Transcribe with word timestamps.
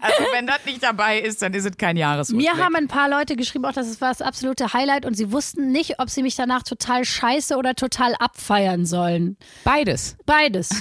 Also 0.00 0.24
wenn 0.32 0.46
das 0.46 0.64
nicht 0.64 0.82
dabei 0.82 1.20
ist, 1.20 1.42
dann 1.42 1.52
ist 1.52 1.66
es 1.66 1.76
kein 1.76 1.96
Jahresrückblick. 1.96 2.54
Mir 2.54 2.64
haben 2.64 2.74
ein 2.74 2.88
paar 2.88 3.08
Leute 3.08 3.36
geschrieben, 3.36 3.64
auch 3.66 3.72
das 3.72 4.00
war 4.00 4.08
das 4.08 4.22
absolute 4.22 4.72
Highlight 4.72 5.04
und 5.04 5.14
sie 5.14 5.30
wussten 5.32 5.70
nicht, 5.72 6.00
ob 6.00 6.08
sie 6.10 6.22
mich 6.22 6.36
danach 6.36 6.62
total 6.62 7.04
scheiße 7.04 7.56
oder 7.56 7.74
total 7.74 8.14
abfeiern 8.18 8.86
sollen. 8.86 9.36
Beides. 9.64 10.16
Beides. 10.26 10.70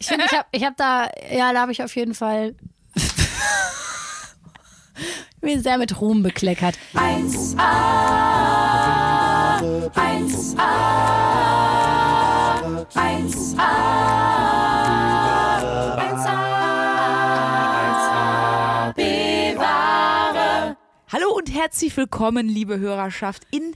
Ich 0.00 0.08
finde, 0.08 0.24
ich 0.26 0.32
habe 0.32 0.46
ich 0.50 0.64
hab 0.64 0.76
da, 0.76 1.08
ja, 1.32 1.52
da 1.52 1.60
habe 1.60 1.70
ich 1.70 1.84
auf 1.84 1.94
jeden 1.94 2.12
Fall 2.14 2.56
mich 5.40 5.62
sehr 5.62 5.78
mit 5.78 6.00
Ruhm 6.00 6.24
bekleckert. 6.24 6.74
1a, 6.94 7.58
1a, 9.94 10.58
1a, 12.94 14.27
herzlich 21.58 21.96
willkommen, 21.96 22.48
liebe 22.48 22.78
Hörerschaft, 22.78 23.42
in 23.50 23.74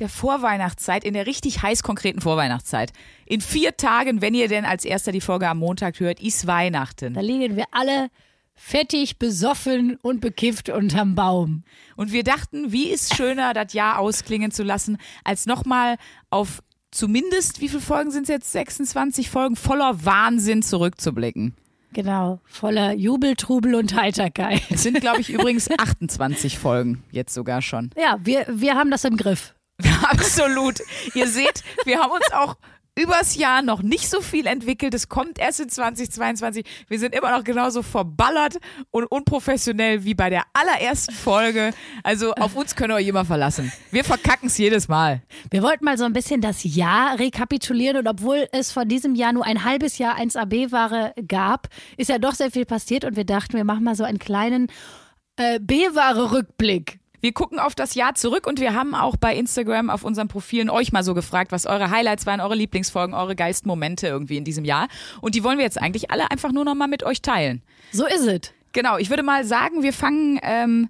der 0.00 0.08
Vorweihnachtszeit, 0.08 1.04
in 1.04 1.14
der 1.14 1.28
richtig 1.28 1.62
heiß 1.62 1.84
konkreten 1.84 2.20
Vorweihnachtszeit. 2.20 2.92
In 3.24 3.40
vier 3.40 3.76
Tagen, 3.76 4.20
wenn 4.20 4.34
ihr 4.34 4.48
denn 4.48 4.64
als 4.64 4.84
erster 4.84 5.12
die 5.12 5.20
Folge 5.20 5.48
am 5.48 5.58
Montag 5.58 6.00
hört, 6.00 6.20
ist 6.20 6.48
Weihnachten. 6.48 7.14
Da 7.14 7.20
liegen 7.20 7.54
wir 7.54 7.66
alle 7.70 8.08
fettig, 8.56 9.20
besoffen 9.20 9.96
und 10.02 10.20
bekifft 10.20 10.70
unterm 10.70 11.14
Baum. 11.14 11.62
Und 11.94 12.10
wir 12.10 12.24
dachten, 12.24 12.72
wie 12.72 12.88
ist 12.88 13.14
schöner, 13.14 13.54
das 13.54 13.74
Jahr 13.74 14.00
ausklingen 14.00 14.50
zu 14.50 14.64
lassen, 14.64 14.98
als 15.22 15.46
nochmal 15.46 15.98
auf 16.30 16.64
zumindest, 16.90 17.60
wie 17.60 17.68
viele 17.68 17.80
Folgen 17.80 18.10
sind 18.10 18.24
es 18.24 18.28
jetzt? 18.28 18.50
26 18.50 19.30
Folgen 19.30 19.54
voller 19.54 20.04
Wahnsinn 20.04 20.64
zurückzublicken. 20.64 21.54
Genau, 21.92 22.40
voller 22.44 22.92
Jubel, 22.92 23.34
Trubel 23.34 23.74
und 23.74 23.94
Heiterkeit. 23.94 24.62
Es 24.70 24.84
sind, 24.84 25.00
glaube 25.00 25.20
ich, 25.20 25.30
übrigens 25.30 25.68
28 25.70 26.58
Folgen 26.58 27.02
jetzt 27.10 27.34
sogar 27.34 27.62
schon. 27.62 27.90
Ja, 27.96 28.18
wir, 28.22 28.46
wir 28.48 28.76
haben 28.76 28.90
das 28.90 29.04
im 29.04 29.16
Griff. 29.16 29.54
Absolut. 30.10 30.80
Ihr 31.14 31.26
seht, 31.26 31.64
wir 31.84 31.98
haben 31.98 32.12
uns 32.12 32.30
auch 32.32 32.56
übers 33.00 33.36
Jahr 33.36 33.62
noch 33.62 33.82
nicht 33.82 34.08
so 34.08 34.20
viel 34.20 34.46
entwickelt. 34.46 34.94
Es 34.94 35.08
kommt 35.08 35.38
erst 35.38 35.60
in 35.60 35.68
2022. 35.68 36.64
Wir 36.88 36.98
sind 36.98 37.14
immer 37.14 37.36
noch 37.36 37.44
genauso 37.44 37.82
verballert 37.82 38.58
und 38.90 39.04
unprofessionell 39.04 40.04
wie 40.04 40.14
bei 40.14 40.30
der 40.30 40.44
allerersten 40.52 41.14
Folge. 41.14 41.72
Also 42.02 42.34
auf 42.34 42.54
uns 42.56 42.76
könnt 42.76 42.92
ihr 42.92 42.96
euch 42.96 43.08
immer 43.08 43.24
verlassen. 43.24 43.72
Wir 43.90 44.04
verkacken 44.04 44.48
es 44.48 44.58
jedes 44.58 44.88
Mal. 44.88 45.22
Wir 45.50 45.62
wollten 45.62 45.84
mal 45.84 45.98
so 45.98 46.04
ein 46.04 46.12
bisschen 46.12 46.40
das 46.40 46.62
Jahr 46.62 47.18
rekapitulieren 47.18 47.96
und 47.96 48.06
obwohl 48.06 48.46
es 48.52 48.72
von 48.72 48.88
diesem 48.88 49.14
Jahr 49.14 49.32
nur 49.32 49.46
ein 49.46 49.64
halbes 49.64 49.98
Jahr 49.98 50.18
1AB-Ware 50.18 51.14
gab, 51.26 51.68
ist 51.96 52.10
ja 52.10 52.18
doch 52.18 52.34
sehr 52.34 52.50
viel 52.50 52.66
passiert 52.66 53.04
und 53.04 53.16
wir 53.16 53.24
dachten, 53.24 53.54
wir 53.54 53.64
machen 53.64 53.84
mal 53.84 53.96
so 53.96 54.04
einen 54.04 54.18
kleinen 54.18 54.68
äh, 55.36 55.58
B-Ware-Rückblick. 55.60 56.99
Wir 57.20 57.32
gucken 57.32 57.58
auf 57.58 57.74
das 57.74 57.94
Jahr 57.94 58.14
zurück 58.14 58.46
und 58.46 58.60
wir 58.60 58.74
haben 58.74 58.94
auch 58.94 59.16
bei 59.16 59.34
Instagram 59.36 59.90
auf 59.90 60.04
unseren 60.04 60.28
Profilen 60.28 60.70
euch 60.70 60.92
mal 60.92 61.02
so 61.04 61.14
gefragt, 61.14 61.52
was 61.52 61.66
eure 61.66 61.90
Highlights 61.90 62.26
waren, 62.26 62.40
eure 62.40 62.54
Lieblingsfolgen, 62.54 63.14
eure 63.14 63.36
Geistmomente 63.36 64.06
irgendwie 64.06 64.36
in 64.38 64.44
diesem 64.44 64.64
Jahr. 64.64 64.88
Und 65.20 65.34
die 65.34 65.44
wollen 65.44 65.58
wir 65.58 65.64
jetzt 65.64 65.80
eigentlich 65.80 66.10
alle 66.10 66.30
einfach 66.30 66.52
nur 66.52 66.64
noch 66.64 66.74
mal 66.74 66.88
mit 66.88 67.02
euch 67.02 67.20
teilen. 67.22 67.62
So 67.92 68.06
ist 68.06 68.26
es. 68.26 68.52
Genau, 68.72 68.98
ich 68.98 69.10
würde 69.10 69.22
mal 69.22 69.44
sagen, 69.44 69.82
wir 69.82 69.92
fangen, 69.92 70.38
ähm, 70.42 70.88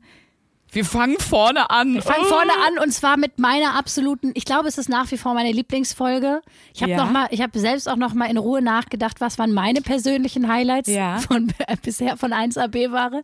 wir 0.72 0.84
fangen 0.84 1.18
vorne 1.18 1.68
an. 1.70 1.94
Wir 1.94 2.02
fangen 2.02 2.26
vorne 2.26 2.52
an 2.68 2.80
und 2.84 2.92
zwar 2.92 3.16
mit 3.16 3.40
meiner 3.40 3.74
absoluten, 3.74 4.30
ich 4.34 4.44
glaube, 4.44 4.68
es 4.68 4.78
ist 4.78 4.88
nach 4.88 5.10
wie 5.10 5.16
vor 5.16 5.34
meine 5.34 5.50
Lieblingsfolge. 5.50 6.42
Ich 6.74 6.82
habe 6.82 6.92
Ja. 6.92 6.98
noch 7.04 7.10
mal, 7.10 7.26
ich 7.32 7.40
habe 7.40 7.58
selbst 7.58 7.88
auch 7.88 7.96
noch 7.96 8.14
mal 8.14 8.26
in 8.30 8.36
Ruhe 8.36 8.62
nachgedacht, 8.62 9.20
was 9.20 9.36
waren 9.38 9.52
meine 9.52 9.80
persönlichen 9.80 10.46
Highlights 10.46 10.88
Ja. 10.88 11.18
von 11.18 11.52
bisher 11.82 12.16
von 12.16 12.32
1AB 12.32 12.92
Ware. 12.92 13.22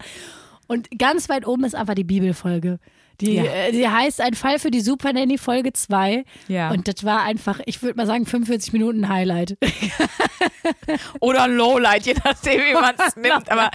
Und 0.66 0.88
ganz 0.98 1.28
weit 1.28 1.46
oben 1.46 1.64
ist 1.64 1.74
einfach 1.74 1.94
die 1.94 2.04
Bibelfolge. 2.04 2.78
Die, 3.20 3.34
Ja. 3.36 3.44
äh, 3.44 3.72
die 3.72 3.88
heißt 3.88 4.20
Ein 4.20 4.34
Fall 4.34 4.58
für 4.58 4.70
die 4.70 4.80
Super 4.80 5.12
Nanny 5.12 5.38
Folge 5.38 5.72
2. 5.72 6.24
Ja. 6.48 6.70
Und 6.70 6.86
das 6.86 7.02
war 7.04 7.22
einfach, 7.22 7.60
ich 7.64 7.82
würde 7.82 7.96
mal 7.96 8.06
sagen, 8.06 8.26
45 8.26 8.72
Minuten 8.74 9.08
Highlight. 9.08 9.56
Oder 11.20 11.48
Lowlight, 11.48 12.06
je 12.06 12.14
nachdem, 12.24 12.60
wie 12.60 12.74
man 12.74 12.94
es 13.06 13.16
nimmt. 13.16 13.50
Aber 13.50 13.70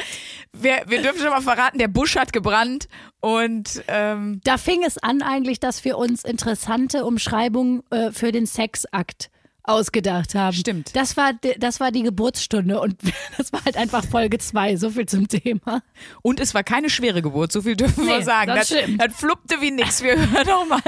wir, 0.54 0.84
wir 0.88 1.02
dürfen 1.02 1.20
schon 1.20 1.30
mal 1.30 1.42
verraten, 1.42 1.78
der 1.80 1.88
Busch 1.88 2.16
hat 2.16 2.34
gebrannt 2.34 2.88
und 3.20 3.84
ähm, 3.88 4.42
Da 4.44 4.58
fing 4.58 4.84
es 4.86 4.98
an 4.98 5.22
eigentlich, 5.22 5.60
dass 5.60 5.84
wir 5.86 5.98
uns 5.98 6.24
interessante 6.24 7.06
Umschreibungen 7.06 7.84
äh, 7.92 8.12
für 8.12 8.32
den 8.32 8.46
Sexakt 8.46 9.30
ausgedacht 9.64 10.34
haben. 10.36 10.54
Stimmt. 10.56 10.96
Das 10.96 11.18
war, 11.18 11.34
das 11.60 11.80
war 11.80 11.92
die 11.92 12.04
Geburtsstunde 12.04 12.80
und 12.80 12.96
das 13.38 13.54
war 13.54 13.64
halt 13.64 13.78
einfach 13.78 14.04
Folge 14.06 14.38
2. 14.38 14.76
So 14.78 14.90
viel 14.90 15.06
zum 15.06 15.28
Thema. 15.28 15.82
und 16.22 16.40
es 16.40 16.54
war 16.54 16.64
keine 16.64 16.90
schwere 16.90 17.22
Geburt, 17.22 17.52
so 17.52 17.62
viel 17.62 17.76
dürfen 17.76 18.06
wir 18.08 18.18
Nee, 18.20 18.24
sagen. 18.24 18.48
das 18.56 18.70
Das, 18.70 18.80
stimmt. 18.80 19.02
das 19.02 19.14
fluppte 19.16 19.62
wie 19.62 19.72
nix. 19.72 20.02
Wir 20.04 20.18
hören 20.18 20.48
doch 20.48 20.66
mal 20.68 20.82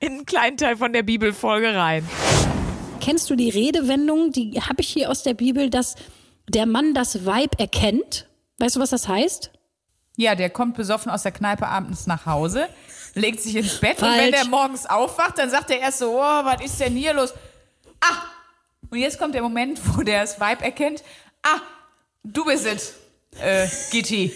in 0.00 0.12
einen 0.12 0.26
kleinen 0.26 0.56
Teil 0.56 0.76
von 0.76 0.92
der 0.92 1.02
Bibelfolge 1.02 1.74
rein. 1.74 2.04
Kennst 3.00 3.30
du 3.30 3.36
die 3.36 3.50
Redewendung, 3.50 4.32
die 4.32 4.60
habe 4.60 4.80
ich 4.80 4.88
hier 4.88 5.10
aus 5.10 5.22
der 5.22 5.34
Bibel, 5.34 5.70
dass 5.70 5.94
der 6.48 6.66
Mann 6.66 6.92
das 6.94 7.24
Weib 7.24 7.60
erkennt? 7.60 8.26
Weißt 8.58 8.76
du, 8.76 8.80
was 8.80 8.90
das 8.90 9.06
heißt? 9.06 9.52
Ja, 10.16 10.34
der 10.34 10.50
kommt 10.50 10.76
besoffen 10.76 11.10
aus 11.12 11.22
der 11.22 11.32
Kneipe 11.32 11.68
abends 11.68 12.06
nach 12.06 12.24
Hause, 12.26 12.68
legt 13.14 13.40
sich 13.40 13.54
ins 13.54 13.78
Bett 13.80 14.02
und 14.02 14.08
Falsch. 14.08 14.22
wenn 14.22 14.32
der 14.32 14.46
morgens 14.46 14.86
aufwacht, 14.86 15.38
dann 15.38 15.50
sagt 15.50 15.70
er 15.70 15.78
erst 15.78 15.98
so, 15.98 16.12
oh, 16.18 16.44
was 16.44 16.64
ist 16.64 16.80
denn 16.80 16.94
hier 16.96 17.12
los? 17.12 17.34
Ah! 18.08 18.22
Und 18.90 18.98
jetzt 18.98 19.18
kommt 19.18 19.34
der 19.34 19.42
Moment, 19.42 19.80
wo 19.96 20.02
der 20.02 20.20
das 20.22 20.38
Weib 20.40 20.62
erkennt. 20.62 21.02
Ah, 21.42 21.60
du 22.22 22.44
bist 22.44 22.66
es, 22.66 22.94
äh, 23.40 23.66
Gitti. 23.90 24.32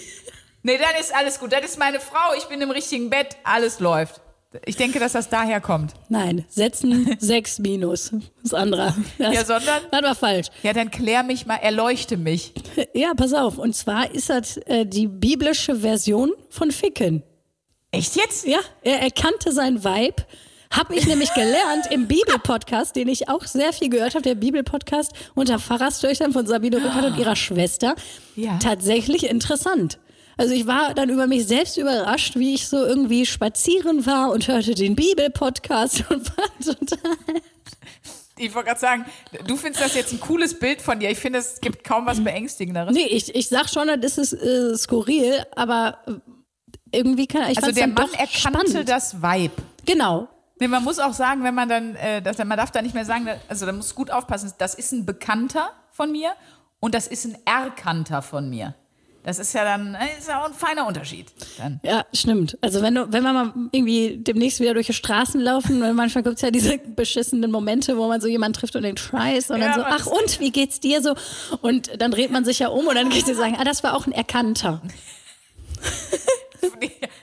Nee, 0.63 0.77
dann 0.77 1.01
ist 1.01 1.15
alles 1.15 1.39
gut. 1.39 1.53
Das 1.53 1.65
ist 1.65 1.79
meine 1.79 2.01
Frau, 2.01 2.35
ich 2.37 2.45
bin 2.45 2.61
im 2.61 2.71
richtigen 2.71 3.09
Bett, 3.11 3.37
alles 3.45 3.81
läuft. 3.81 4.21
Ich 4.67 4.77
denke, 4.77 4.99
dass 4.99 5.13
das 5.13 5.29
daher 5.29 5.61
kommt. 5.61 5.95
Nein, 6.09 6.45
setzen 6.49 7.17
6 7.21 7.61
minus. 7.61 8.13
Das 8.43 8.53
andere. 8.53 8.95
Das, 9.17 9.35
Ja, 9.35 9.45
sondern? 9.45 9.83
Das 9.93 10.03
war 10.03 10.15
falsch. 10.17 10.49
Ja, 10.65 10.73
dann 10.73 10.91
klär 10.91 11.23
mich 11.23 11.47
mal, 11.47 11.57
erleuchte 11.57 12.17
mich. 12.17 12.53
Ja, 12.93 13.15
pass 13.15 13.33
auf. 13.33 13.59
Und 13.59 13.77
zwar 13.77 14.13
ist 14.13 14.29
das 14.29 14.57
äh, 14.67 14.85
die 14.87 15.07
biblische 15.07 15.77
Version 15.77 16.33
von 16.51 16.73
Ficken. 16.73 17.23
Echt 17.93 18.17
jetzt? 18.17 18.45
Ja, 18.45 18.59
er 18.83 19.01
erkannte 19.01 19.53
sein 19.53 19.85
Weib. 19.85 20.27
Hab 20.73 20.93
ich 20.93 21.07
nämlich 21.07 21.35
gelernt 21.35 21.87
im 21.91 22.07
Bibelpodcast, 22.07 22.95
den 22.95 23.09
ich 23.09 23.29
auch 23.29 23.45
sehr 23.45 23.73
viel 23.73 23.91
gehört 23.91 24.15
habe, 24.15 24.23
der 24.23 24.37
Bibelpodcast 24.37 25.13
unter 25.35 25.59
Pfarrerstöchtern 25.59 26.33
von 26.33 26.47
Sabine 26.47 26.77
Rückert 26.77 27.05
und 27.07 27.19
ihrer 27.19 27.35
Schwester. 27.35 27.97
Ja. 28.37 28.57
Tatsächlich 28.59 29.29
interessant. 29.29 29.99
Also 30.37 30.55
ich 30.55 30.67
war 30.67 30.95
dann 30.95 31.11
über 31.11 31.27
mich 31.27 31.47
selbst 31.47 31.77
überrascht, 31.77 32.37
wie 32.37 32.55
ich 32.55 32.69
so 32.69 32.79
irgendwie 32.85 33.27
spazieren 33.27 34.07
war 34.07 34.31
und 34.31 34.47
hörte 34.49 34.75
den 34.75 34.95
Bibelpodcast 34.95 36.05
und 36.11 36.29
war 36.37 36.47
total. 36.65 37.43
Ich 38.39 38.55
wollte 38.55 38.69
gerade 38.69 38.81
sagen, 38.81 39.05
du 39.47 39.57
findest 39.57 39.85
das 39.85 39.95
jetzt 39.95 40.13
ein 40.13 40.21
cooles 40.21 40.59
Bild 40.59 40.81
von 40.81 40.99
dir. 40.99 41.11
Ich 41.11 41.19
finde, 41.19 41.41
es 41.41 41.61
gibt 41.61 41.85
kaum 41.85 42.07
was 42.07 42.25
Beängstigenderes. 42.25 42.95
Nee, 42.95 43.07
ich, 43.07 43.35
ich 43.35 43.49
sag 43.49 43.69
schon, 43.69 43.89
das 44.01 44.17
ist 44.17 44.33
äh, 44.33 44.75
skurril, 44.79 45.45
aber 45.57 45.99
irgendwie 46.91 47.27
kann 47.27 47.51
ich 47.51 47.59
Also 47.59 47.73
der 47.73 47.89
Mann 47.89 47.97
doch 47.97 48.13
erkannte 48.15 48.39
spannend. 48.71 48.89
das 48.89 49.21
Weib. 49.21 49.53
Genau. 49.85 50.29
Nee, 50.61 50.69
man 50.69 50.85
muss 50.85 50.99
auch 50.99 51.15
sagen, 51.15 51.43
wenn 51.43 51.55
man 51.55 51.69
dann, 51.69 51.97
äh, 51.97 52.21
das, 52.21 52.37
man 52.39 52.57
darf 52.57 52.71
da 52.71 52.83
nicht 52.83 52.95
mehr 52.95 53.07
sagen, 53.07 53.27
also 53.49 53.67
da 53.67 53.73
muss 53.73 53.95
gut 53.95 54.11
aufpassen, 54.11 54.53
das 54.59 54.75
ist 54.75 54.93
ein 54.93 55.07
Bekannter 55.07 55.71
von 55.91 56.13
mir 56.13 56.33
und 56.81 56.95
das 56.95 57.07
ist 57.07 57.25
ein 57.25 57.37
Erkannter 57.47 58.21
von 58.23 58.49
mir. 58.51 58.75
Das 59.23 59.39
ist 59.39 59.53
ja 59.53 59.65
dann, 59.65 59.95
äh, 59.95 60.19
ist 60.19 60.29
ja 60.29 60.41
auch 60.41 60.47
ein 60.47 60.55
feiner 60.55 60.87
Unterschied. 60.87 61.33
Dann. 61.59 61.81
Ja, 61.83 62.05
stimmt. 62.13 62.57
Also 62.63 62.81
wenn 62.81 62.95
du, 62.95 63.13
wenn 63.13 63.23
wir 63.23 63.33
mal 63.33 63.53
irgendwie 63.71 64.19
demnächst 64.19 64.61
wieder 64.61 64.73
durch 64.73 64.87
die 64.87 64.95
Straßen 64.95 65.41
laufen, 65.41 65.83
und 65.83 65.95
manchmal 65.95 66.25
gibt's 66.25 66.41
ja 66.41 66.51
diese 66.51 66.79
beschissenen 66.79 67.51
Momente, 67.51 67.99
wo 67.99 68.09
man 68.09 68.21
so 68.21 68.29
jemanden 68.29 68.59
trifft 68.59 68.77
und 68.77 68.83
denkt, 68.83 69.01
Scheiß, 69.01 69.51
und 69.51 69.61
Ja, 69.61 69.75
dann 69.75 69.81
so, 69.81 69.87
ach 69.87 70.07
und, 70.07 70.41
wie 70.41 70.51
geht's 70.51 70.81
dir 70.81 71.03
so? 71.03 71.15
Und 71.61 72.01
dann 72.01 72.11
dreht 72.11 72.31
man 72.31 72.45
sich 72.45 72.61
ja 72.61 72.69
um 72.69 72.87
und 72.87 72.95
dann 72.95 73.11
geht 73.11 73.27
sie 73.27 73.35
sagen, 73.35 73.57
ah, 73.59 73.65
das 73.65 73.83
war 73.83 73.95
auch 73.95 74.07
ein 74.07 74.13
Erkannter. 74.13 74.83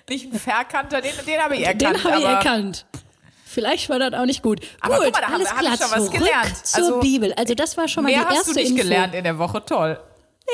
Nicht 0.09 0.31
ein 0.31 0.39
Verkannter, 0.39 1.01
den, 1.01 1.11
den 1.25 1.39
habe 1.39 1.55
ich 1.55 1.65
erkannt. 1.65 1.81
Den 1.81 2.03
habe 2.03 2.19
ich 2.19 2.25
erkannt. 2.25 2.85
Vielleicht 3.57 3.89
war 3.89 3.97
das 3.97 4.13
auch 4.13 4.25
nicht 4.25 4.43
gut. 4.43 4.59
Aber 4.81 4.97
gut, 4.97 5.05
guck 5.05 5.13
mal, 5.15 5.21
da 5.21 5.27
haben 5.29 5.33
alles 5.35 5.47
wir- 5.47 5.55
hab 5.55 5.59
klar, 5.61 5.73
ich 5.73 5.79
schon 5.81 5.91
was 6.03 6.11
gelernt. 6.11 6.57
zur 6.65 6.83
Also, 6.85 6.99
Bibel. 6.99 7.33
Also 7.33 7.55
das 7.55 7.75
war 7.75 7.87
schon 7.87 8.03
mal 8.03 8.13
die 8.13 8.19
hast 8.19 8.35
erste 8.35 8.53
du 8.53 8.59
nicht 8.59 8.69
Info. 8.69 8.83
gelernt 8.83 9.15
in 9.15 9.23
der 9.23 9.39
Woche, 9.39 9.65
toll. 9.65 9.99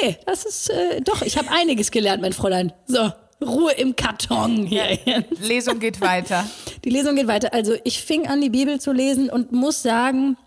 Nee, 0.01 0.17
das 0.25 0.45
ist, 0.45 0.69
äh, 0.69 1.01
doch, 1.01 1.21
ich 1.21 1.37
habe 1.37 1.49
einiges 1.51 1.91
gelernt, 1.91 2.21
mein 2.21 2.31
Fräulein. 2.31 2.71
So, 2.87 3.11
Ruhe 3.45 3.73
im 3.73 3.93
Karton 3.97 4.65
hier. 4.65 4.97
Lesung 5.41 5.79
geht 5.79 5.99
weiter. 5.99 6.45
Die 6.85 6.89
Lesung 6.89 7.15
geht 7.17 7.27
weiter. 7.27 7.53
Also 7.53 7.73
ich 7.83 8.01
fing 8.01 8.25
an, 8.27 8.39
die 8.39 8.49
Bibel 8.49 8.79
zu 8.79 8.93
lesen 8.93 9.29
und 9.29 9.51
muss 9.51 9.81
sagen, 9.83 10.37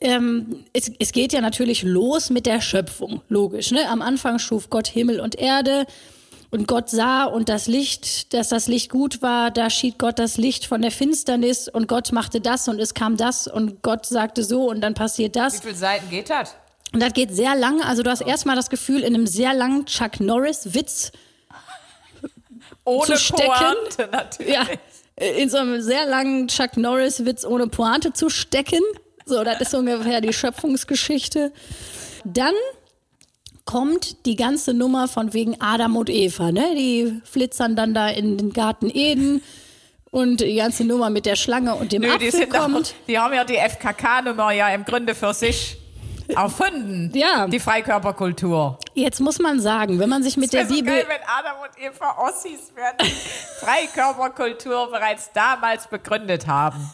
ähm, 0.00 0.64
es, 0.72 0.90
es 0.98 1.12
geht 1.12 1.32
ja 1.32 1.40
natürlich 1.40 1.84
los 1.84 2.28
mit 2.30 2.46
der 2.46 2.60
Schöpfung, 2.60 3.22
logisch. 3.28 3.70
Ne? 3.70 3.88
Am 3.88 4.02
Anfang 4.02 4.40
schuf 4.40 4.68
Gott 4.70 4.88
Himmel 4.88 5.20
und 5.20 5.36
Erde 5.36 5.86
und 6.52 6.68
Gott 6.68 6.90
sah 6.90 7.24
und 7.24 7.48
das 7.48 7.66
Licht, 7.66 8.34
dass 8.34 8.50
das 8.50 8.68
Licht 8.68 8.90
gut 8.90 9.22
war, 9.22 9.50
da 9.50 9.70
schied 9.70 9.98
Gott 9.98 10.18
das 10.18 10.36
Licht 10.36 10.66
von 10.66 10.82
der 10.82 10.90
Finsternis 10.90 11.66
und 11.66 11.88
Gott 11.88 12.12
machte 12.12 12.42
das 12.42 12.68
und 12.68 12.78
es 12.78 12.92
kam 12.92 13.16
das 13.16 13.48
und 13.48 13.82
Gott 13.82 14.04
sagte 14.04 14.44
so 14.44 14.68
und 14.68 14.82
dann 14.82 14.92
passiert 14.92 15.34
das. 15.34 15.54
Wie 15.54 15.68
viele 15.68 15.74
Seiten 15.74 16.10
geht 16.10 16.28
das? 16.28 16.54
Und 16.92 17.02
das 17.02 17.14
geht 17.14 17.34
sehr 17.34 17.54
lang. 17.54 17.80
Also 17.80 18.02
du 18.02 18.10
hast 18.10 18.20
erstmal 18.20 18.54
das 18.54 18.68
Gefühl, 18.68 19.00
in 19.00 19.14
einem 19.14 19.26
sehr 19.26 19.54
langen 19.54 19.86
Chuck 19.86 20.20
Norris-Witz 20.20 21.12
Ohne 22.84 23.06
zu 23.06 23.16
stecken. 23.16 23.48
Pointe 23.48 24.10
natürlich. 24.12 24.52
Ja, 24.52 24.66
in 25.16 25.48
so 25.48 25.56
einem 25.56 25.80
sehr 25.80 26.04
langen 26.04 26.48
Chuck 26.48 26.76
Norris-Witz 26.76 27.46
ohne 27.46 27.68
Pointe 27.68 28.12
zu 28.12 28.28
stecken. 28.28 28.80
So, 29.24 29.42
das 29.42 29.58
ist 29.62 29.74
ungefähr 29.74 30.20
die 30.20 30.34
Schöpfungsgeschichte. 30.34 31.50
Dann 32.24 32.54
kommt 33.64 34.26
die 34.26 34.36
ganze 34.36 34.74
Nummer 34.74 35.08
von 35.08 35.32
wegen 35.32 35.60
Adam 35.60 35.96
und 35.96 36.10
Eva, 36.10 36.52
ne? 36.52 36.74
Die 36.76 37.20
flitzern 37.24 37.76
dann 37.76 37.94
da 37.94 38.08
in 38.08 38.36
den 38.36 38.52
Garten 38.52 38.90
Eden 38.92 39.42
und 40.10 40.40
die 40.40 40.56
ganze 40.56 40.84
Nummer 40.84 41.10
mit 41.10 41.26
der 41.26 41.36
Schlange 41.36 41.74
und 41.74 41.92
dem 41.92 42.02
Nö, 42.02 42.08
die, 42.08 42.14
Apfel 42.14 42.30
sind 42.32 42.54
doch, 42.54 42.60
kommt. 42.60 42.94
die 43.08 43.18
haben 43.18 43.32
ja 43.34 43.44
die 43.44 43.56
FKK-Nummer 43.56 44.52
ja 44.52 44.68
im 44.68 44.84
Grunde 44.84 45.14
für 45.14 45.32
sich 45.32 45.78
erfunden. 46.28 47.10
Ja. 47.14 47.46
Die 47.46 47.58
Freikörperkultur. 47.60 48.78
Jetzt 48.94 49.20
muss 49.20 49.38
man 49.38 49.60
sagen, 49.60 49.98
wenn 49.98 50.08
man 50.08 50.22
sich 50.22 50.36
mit 50.36 50.52
der 50.52 50.66
so 50.66 50.74
Bibel 50.74 50.94
geil, 50.94 51.06
wenn 51.08 51.20
Adam 51.26 51.56
und 51.62 51.82
Eva 51.82 52.18
Ossis 52.26 52.74
werden, 52.74 52.96
die 53.00 53.64
Freikörperkultur 53.64 54.90
bereits 54.90 55.30
damals 55.32 55.86
begründet 55.86 56.46
haben. 56.46 56.90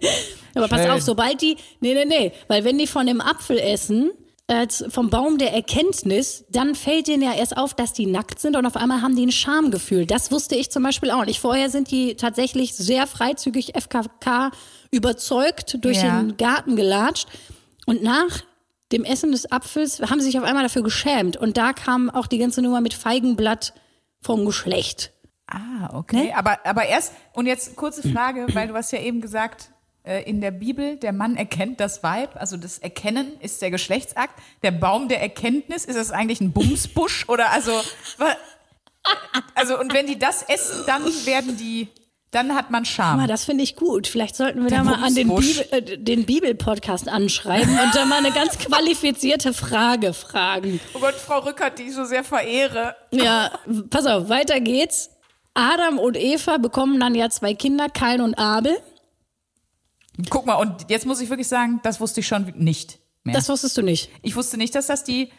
Aber 0.54 0.68
pass 0.68 0.82
Schön. 0.82 0.90
auf, 0.90 1.02
sobald 1.02 1.40
die. 1.40 1.56
Nee, 1.80 1.94
nee, 1.94 2.04
nee. 2.04 2.32
Weil 2.48 2.64
wenn 2.64 2.78
die 2.78 2.86
von 2.86 3.06
dem 3.06 3.20
Apfel 3.20 3.58
essen, 3.58 4.10
äh, 4.48 4.66
vom 4.88 5.10
Baum 5.10 5.38
der 5.38 5.52
Erkenntnis, 5.52 6.44
dann 6.50 6.74
fällt 6.74 7.06
denen 7.06 7.22
ja 7.22 7.34
erst 7.34 7.56
auf, 7.56 7.74
dass 7.74 7.92
die 7.92 8.06
nackt 8.06 8.40
sind 8.40 8.56
und 8.56 8.66
auf 8.66 8.76
einmal 8.76 9.02
haben 9.02 9.14
die 9.14 9.26
ein 9.26 9.30
Schamgefühl. 9.32 10.06
Das 10.06 10.32
wusste 10.32 10.56
ich 10.56 10.70
zum 10.70 10.82
Beispiel 10.82 11.10
auch 11.10 11.24
nicht. 11.24 11.38
Vorher 11.40 11.70
sind 11.70 11.90
die 11.90 12.16
tatsächlich 12.16 12.74
sehr 12.74 13.06
freizügig 13.06 13.74
FKK 13.76 14.50
überzeugt 14.90 15.84
durch 15.84 16.02
Ja. 16.02 16.20
den 16.22 16.36
Garten 16.36 16.76
gelatscht. 16.76 17.28
Und 17.86 18.02
nach 18.02 18.42
dem 18.90 19.04
Essen 19.04 19.32
des 19.32 19.50
Apfels 19.52 20.00
haben 20.00 20.20
sie 20.20 20.26
sich 20.26 20.38
auf 20.38 20.44
einmal 20.44 20.62
dafür 20.62 20.82
geschämt. 20.82 21.36
Und 21.36 21.56
da 21.58 21.72
kam 21.74 22.08
auch 22.10 22.26
die 22.26 22.38
ganze 22.38 22.62
Nummer 22.62 22.80
mit 22.80 22.94
Feigenblatt 22.94 23.74
vom 24.20 24.44
Geschlecht. 24.46 25.12
Ah, 25.46 25.90
okay. 25.94 26.32
Aber, 26.34 26.58
aber 26.64 26.84
erst, 26.86 27.12
und 27.34 27.46
jetzt 27.46 27.76
kurze 27.76 28.06
Frage, 28.06 28.46
weil 28.54 28.68
du 28.68 28.74
hast 28.74 28.92
ja 28.92 29.00
eben 29.00 29.20
gesagt, 29.20 29.70
in 30.22 30.40
der 30.40 30.50
Bibel, 30.50 30.96
der 30.96 31.12
Mann 31.12 31.36
erkennt 31.36 31.80
das 31.80 32.02
Weib, 32.02 32.30
also 32.36 32.56
das 32.56 32.78
Erkennen 32.78 33.38
ist 33.40 33.60
der 33.62 33.70
Geschlechtsakt. 33.70 34.34
Der 34.62 34.70
Baum 34.70 35.08
der 35.08 35.20
Erkenntnis, 35.20 35.84
ist 35.84 35.96
das 35.96 36.10
eigentlich 36.10 36.40
ein 36.40 36.52
Bumsbusch? 36.52 37.28
Oder 37.28 37.50
also, 37.50 37.72
also, 39.54 39.78
und 39.78 39.92
wenn 39.92 40.06
die 40.06 40.18
das 40.18 40.42
essen, 40.42 40.84
dann 40.86 41.04
werden 41.24 41.56
die, 41.56 41.88
dann 42.30 42.54
hat 42.54 42.70
man 42.70 42.84
Scham. 42.84 43.20
Ah, 43.20 43.26
das 43.26 43.44
finde 43.44 43.64
ich 43.64 43.76
gut. 43.76 44.06
Vielleicht 44.06 44.36
sollten 44.36 44.62
wir 44.62 44.68
Der 44.68 44.78
da 44.78 44.84
mal 44.84 45.02
an 45.02 45.14
den. 45.14 45.28
Bibel, 45.28 45.66
äh, 45.70 45.98
den 45.98 46.26
Bibel-Podcast 46.26 47.08
anschreiben 47.08 47.78
und 47.78 47.94
da 47.94 48.04
mal 48.04 48.18
eine 48.18 48.32
ganz 48.32 48.58
qualifizierte 48.58 49.52
Frage 49.54 50.12
fragen. 50.12 50.80
Oh 50.94 51.00
Gott, 51.00 51.14
Frau 51.14 51.40
Rückert, 51.40 51.78
die 51.78 51.84
ich 51.84 51.94
so 51.94 52.04
sehr 52.04 52.24
verehre. 52.24 52.96
Ja, 53.10 53.50
pass 53.90 54.06
auf, 54.06 54.28
weiter 54.28 54.60
geht's. 54.60 55.10
Adam 55.54 55.98
und 55.98 56.16
Eva 56.16 56.58
bekommen 56.58 57.00
dann 57.00 57.14
ja 57.14 57.30
zwei 57.30 57.54
Kinder, 57.54 57.88
Kain 57.88 58.20
und 58.20 58.34
Abel. 58.34 58.76
Guck 60.30 60.46
mal, 60.46 60.54
und 60.54 60.86
jetzt 60.88 61.06
muss 61.06 61.20
ich 61.20 61.28
wirklich 61.30 61.48
sagen, 61.48 61.80
das 61.82 62.00
wusste 62.00 62.20
ich 62.20 62.26
schon 62.26 62.52
nicht 62.56 62.98
mehr. 63.24 63.34
Das 63.34 63.48
wusstest 63.48 63.76
du 63.76 63.82
nicht. 63.82 64.10
ich 64.22 64.34
wusste 64.36 64.56
nicht, 64.56 64.74
dass 64.74 64.86
das 64.88 65.04
die, 65.04 65.30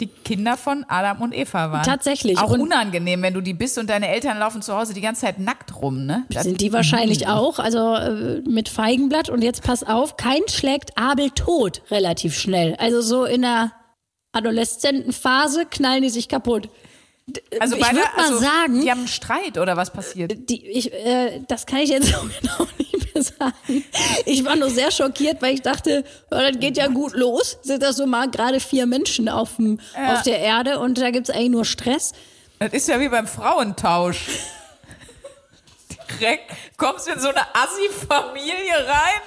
die 0.00 0.06
Kinder 0.06 0.56
von 0.56 0.84
Adam 0.88 1.20
und 1.22 1.34
Eva 1.34 1.72
waren. 1.72 1.82
Tatsächlich. 1.84 2.38
Auch 2.38 2.50
Und- 2.50 2.60
unangenehm, 2.60 3.20
wenn 3.22 3.34
du 3.34 3.40
die 3.40 3.54
bist 3.54 3.76
und 3.78 3.90
deine 3.90 4.08
Eltern 4.08 4.38
laufen 4.38 4.62
zu 4.62 4.72
Hause 4.76 4.94
die 4.94 5.00
ganze 5.00 5.22
Zeit 5.22 5.40
nackt 5.40 5.80
rum, 5.82 6.06
ne? 6.06 6.24
Das, 6.30 6.44
Sind 6.44 6.60
die 6.60 6.72
wahrscheinlich 6.72 7.26
auch, 7.26 7.58
also 7.58 7.94
äh, 7.96 8.40
mit 8.48 8.68
Feigenblatt. 8.68 9.28
Und 9.30 9.42
jetzt 9.42 9.64
pass 9.64 9.82
auf, 9.82 10.16
Kain 10.16 10.42
schlägt 10.48 10.96
Abel 10.96 11.30
tot 11.30 11.82
relativ 11.90 12.38
schnell. 12.38 12.76
Also 12.76 13.00
so 13.00 13.24
in 13.24 13.42
der 13.42 13.72
Adoleszentenphase 14.32 15.66
knallen 15.66 16.02
die 16.02 16.10
sich 16.10 16.28
kaputt. 16.28 16.68
also 17.60 17.74
ich 17.76 17.82
beide- 17.82 17.96
würd 17.96 18.16
mal 18.16 18.24
also, 18.24 18.38
sagen- 18.38 18.80
Die 18.80 18.90
haben 18.90 18.98
einen 19.00 19.08
Streit 19.08 19.58
oder 19.58 19.76
was 19.76 19.92
passiert? 19.92 20.48
Die, 20.48 20.64
ich, 20.66 20.92
äh, 20.92 21.40
das 21.48 21.66
kann 21.66 21.80
ich 21.80 21.90
jetzt 21.90 22.06
so 22.12 22.18
genau 22.40 22.70
nicht 22.78 22.87
sagen. 23.38 23.84
Ich 24.26 24.44
war 24.44 24.56
nur 24.56 24.70
sehr 24.70 24.90
schockiert, 24.90 25.42
weil 25.42 25.54
ich 25.54 25.62
dachte, 25.62 26.04
ja, 26.30 26.50
das 26.50 26.60
geht 26.60 26.76
ja 26.76 26.88
gut 26.88 27.14
los. 27.14 27.58
Sind 27.62 27.82
das 27.82 27.96
so 27.96 28.06
mal 28.06 28.30
gerade 28.30 28.60
vier 28.60 28.86
Menschen 28.86 29.28
auf, 29.28 29.56
dem, 29.56 29.80
auf 30.08 30.22
der 30.22 30.40
Erde 30.40 30.78
und 30.78 30.98
da 30.98 31.10
gibt's 31.10 31.30
eigentlich 31.30 31.50
nur 31.50 31.64
Stress. 31.64 32.12
Das 32.58 32.72
ist 32.72 32.88
ja 32.88 32.98
wie 33.00 33.08
beim 33.08 33.26
Frauentausch. 33.26 34.26
Direkt 36.20 36.50
kommst 36.76 37.06
du 37.06 37.12
in 37.12 37.20
so 37.20 37.28
eine 37.28 37.42
Assi-Familie 37.54 38.86
rein. 38.86 39.22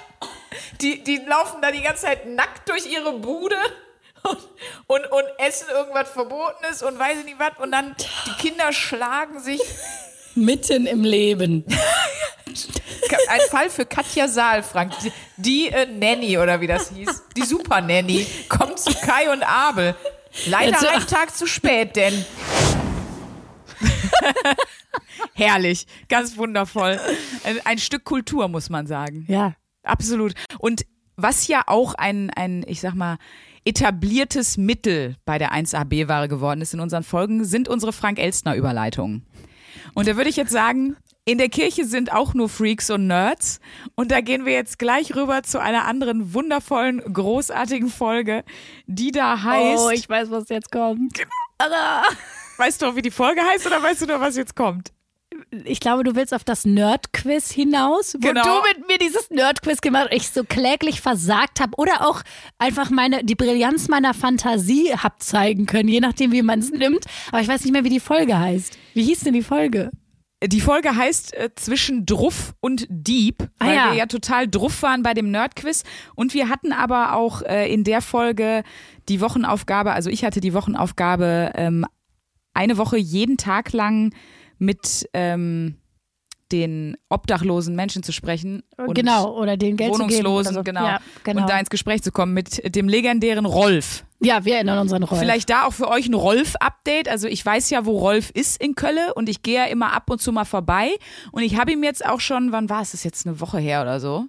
Die, 0.80 1.02
die 1.02 1.16
laufen 1.16 1.62
da 1.62 1.70
die 1.70 1.80
ganze 1.80 2.02
Zeit 2.02 2.26
nackt 2.26 2.68
durch 2.68 2.86
ihre 2.86 3.12
Bude 3.12 3.56
und, 4.22 4.38
und, 4.86 5.12
und 5.12 5.24
essen 5.38 5.68
irgendwas 5.70 6.10
Verbotenes 6.10 6.82
und 6.82 6.98
weiß 6.98 7.20
ich 7.20 7.24
nicht 7.24 7.38
was. 7.38 7.52
Und 7.58 7.72
dann 7.72 7.96
die 8.26 8.48
Kinder 8.48 8.72
schlagen 8.72 9.40
sich. 9.40 9.60
Mitten 10.34 10.86
im 10.86 11.02
Leben. 11.04 11.64
Ein 13.28 13.40
Fall 13.50 13.70
für 13.70 13.84
Katja 13.86 14.28
Saalfrank. 14.28 14.92
Die, 15.02 15.12
die 15.36 15.68
äh, 15.68 15.86
Nanny 15.86 16.38
oder 16.38 16.60
wie 16.60 16.66
das 16.66 16.90
hieß. 16.90 17.22
Die 17.36 17.42
Super 17.42 17.80
Nanny. 17.80 18.26
Kommt 18.48 18.78
zu 18.78 18.92
Kai 18.94 19.32
und 19.32 19.42
Abel. 19.42 19.94
Leider 20.46 20.72
Jetzt- 20.72 20.86
einen 20.86 21.06
Tag 21.06 21.34
zu 21.36 21.46
spät, 21.46 21.96
denn. 21.96 22.24
Herrlich, 25.34 25.86
ganz 26.08 26.36
wundervoll. 26.36 27.00
Ein, 27.44 27.60
ein 27.64 27.78
Stück 27.78 28.04
Kultur, 28.04 28.48
muss 28.48 28.70
man 28.70 28.86
sagen. 28.86 29.24
Ja. 29.28 29.54
Absolut. 29.82 30.34
Und 30.58 30.82
was 31.16 31.48
ja 31.48 31.62
auch 31.66 31.94
ein, 31.94 32.30
ein, 32.30 32.64
ich 32.66 32.80
sag 32.80 32.94
mal, 32.94 33.18
etabliertes 33.64 34.56
Mittel 34.56 35.16
bei 35.24 35.38
der 35.38 35.52
1AB-Ware 35.52 36.28
geworden 36.28 36.60
ist 36.60 36.74
in 36.74 36.80
unseren 36.80 37.02
Folgen, 37.04 37.44
sind 37.44 37.68
unsere 37.68 37.92
Frank-Elstner-Überleitungen. 37.92 39.24
Und 39.94 40.08
da 40.08 40.16
würde 40.16 40.30
ich 40.30 40.36
jetzt 40.36 40.52
sagen, 40.52 40.96
in 41.24 41.38
der 41.38 41.48
Kirche 41.48 41.84
sind 41.84 42.12
auch 42.12 42.34
nur 42.34 42.48
Freaks 42.48 42.90
und 42.90 43.06
Nerds. 43.06 43.60
Und 43.94 44.10
da 44.10 44.20
gehen 44.20 44.44
wir 44.44 44.52
jetzt 44.52 44.78
gleich 44.78 45.14
rüber 45.14 45.42
zu 45.42 45.60
einer 45.60 45.84
anderen 45.84 46.34
wundervollen, 46.34 47.00
großartigen 47.12 47.88
Folge, 47.88 48.44
die 48.86 49.12
da 49.12 49.42
heißt. 49.42 49.84
Oh, 49.84 49.90
ich 49.90 50.08
weiß, 50.08 50.30
was 50.30 50.48
jetzt 50.48 50.72
kommt. 50.72 51.20
weißt 52.56 52.82
du 52.82 52.86
auch, 52.86 52.96
wie 52.96 53.02
die 53.02 53.10
Folge 53.10 53.40
heißt 53.42 53.66
oder 53.66 53.82
weißt 53.82 54.02
du 54.02 54.06
noch, 54.06 54.20
was 54.20 54.36
jetzt 54.36 54.56
kommt? 54.56 54.92
Ich 55.64 55.80
glaube, 55.80 56.04
du 56.04 56.14
willst 56.14 56.32
auf 56.34 56.44
das 56.44 56.64
Nerd-Quiz 56.64 57.50
hinaus, 57.50 58.14
wo 58.20 58.28
Genau. 58.28 58.42
du 58.42 58.50
mit 58.78 58.88
mir 58.88 58.98
dieses 58.98 59.30
Nerd-Quiz 59.30 59.80
gemacht 59.80 60.08
hast, 60.10 60.16
ich 60.16 60.30
so 60.30 60.44
kläglich 60.44 61.00
versagt 61.00 61.60
habe 61.60 61.72
oder 61.76 62.06
auch 62.08 62.22
einfach 62.58 62.90
meine, 62.90 63.24
die 63.24 63.34
Brillanz 63.34 63.88
meiner 63.88 64.14
Fantasie 64.14 64.92
hab 64.96 65.22
zeigen 65.22 65.66
können, 65.66 65.88
je 65.88 66.00
nachdem, 66.00 66.32
wie 66.32 66.42
man 66.42 66.58
es 66.60 66.70
nimmt. 66.70 67.04
Aber 67.28 67.40
ich 67.40 67.48
weiß 67.48 67.62
nicht 67.64 67.72
mehr, 67.72 67.84
wie 67.84 67.88
die 67.90 68.00
Folge 68.00 68.38
heißt. 68.38 68.76
Wie 68.94 69.02
hieß 69.04 69.20
denn 69.20 69.34
die 69.34 69.42
Folge? 69.42 69.90
Die 70.44 70.60
Folge 70.60 70.96
heißt 70.96 71.34
äh, 71.36 71.50
Zwischen 71.54 72.04
Druff 72.04 72.54
und 72.60 72.86
Dieb, 72.90 73.48
Ah, 73.60 73.66
weil 73.66 73.74
ja. 73.76 73.90
wir 73.92 73.98
ja 73.98 74.06
total 74.06 74.48
druff 74.48 74.82
waren 74.82 75.02
bei 75.04 75.14
dem 75.14 75.30
Nerdquiz. 75.30 75.84
Und 76.16 76.34
wir 76.34 76.48
hatten 76.48 76.72
aber 76.72 77.14
auch 77.14 77.42
äh, 77.42 77.72
in 77.72 77.84
der 77.84 78.00
Folge 78.02 78.64
die 79.08 79.20
Wochenaufgabe, 79.20 79.92
also 79.92 80.10
ich 80.10 80.24
hatte 80.24 80.40
die 80.40 80.52
Wochenaufgabe, 80.52 81.52
ähm, 81.54 81.86
eine 82.54 82.76
Woche 82.76 82.96
jeden 82.98 83.36
Tag 83.36 83.72
lang 83.72 84.12
mit 84.62 85.08
ähm, 85.12 85.76
den 86.52 86.96
obdachlosen 87.08 87.74
Menschen 87.74 88.02
zu 88.02 88.12
sprechen. 88.12 88.62
Und 88.76 88.94
genau, 88.94 89.36
oder 89.36 89.56
den 89.56 89.76
Geld. 89.76 89.92
Wohnungslosen, 89.92 90.54
so. 90.54 90.62
genau. 90.62 90.84
Ja, 90.84 91.00
genau. 91.24 91.40
Und 91.40 91.50
da 91.50 91.58
ins 91.58 91.70
Gespräch 91.70 92.02
zu 92.02 92.12
kommen 92.12 92.32
mit 92.32 92.74
dem 92.76 92.88
legendären 92.88 93.46
Rolf. 93.46 94.04
ja, 94.20 94.44
wir 94.44 94.56
erinnern 94.56 94.78
uns 94.78 94.92
an 94.92 95.02
Rolf. 95.02 95.18
Vielleicht 95.18 95.50
da 95.50 95.64
auch 95.64 95.72
für 95.72 95.88
euch 95.88 96.08
ein 96.08 96.14
Rolf-Update. 96.14 97.08
Also 97.08 97.26
ich 97.26 97.44
weiß 97.44 97.70
ja, 97.70 97.86
wo 97.86 97.98
Rolf 97.98 98.30
ist 98.30 98.62
in 98.62 98.74
Kölle 98.74 99.14
und 99.14 99.28
ich 99.28 99.42
gehe 99.42 99.56
ja 99.56 99.64
immer 99.64 99.92
ab 99.92 100.08
und 100.10 100.20
zu 100.20 100.30
mal 100.30 100.44
vorbei. 100.44 100.90
Und 101.32 101.42
ich 101.42 101.56
habe 101.56 101.72
ihm 101.72 101.82
jetzt 101.82 102.06
auch 102.06 102.20
schon, 102.20 102.52
wann 102.52 102.68
war 102.68 102.82
es? 102.82 102.92
Das 102.92 103.00
ist 103.00 103.04
jetzt 103.04 103.26
eine 103.26 103.40
Woche 103.40 103.58
her 103.58 103.82
oder 103.82 103.98
so. 103.98 104.26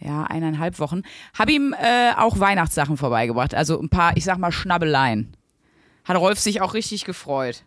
Ja, 0.00 0.24
eineinhalb 0.24 0.78
Wochen. 0.78 1.02
Habe 1.38 1.52
ihm 1.52 1.74
äh, 1.80 2.12
auch 2.16 2.38
Weihnachtssachen 2.38 2.96
vorbeigebracht. 2.96 3.54
Also 3.54 3.80
ein 3.80 3.88
paar, 3.88 4.16
ich 4.16 4.24
sag 4.24 4.38
mal, 4.38 4.52
Schnabbeleien. 4.52 5.34
Hat 6.04 6.16
Rolf 6.16 6.38
sich 6.38 6.60
auch 6.60 6.74
richtig 6.74 7.04
gefreut. 7.04 7.64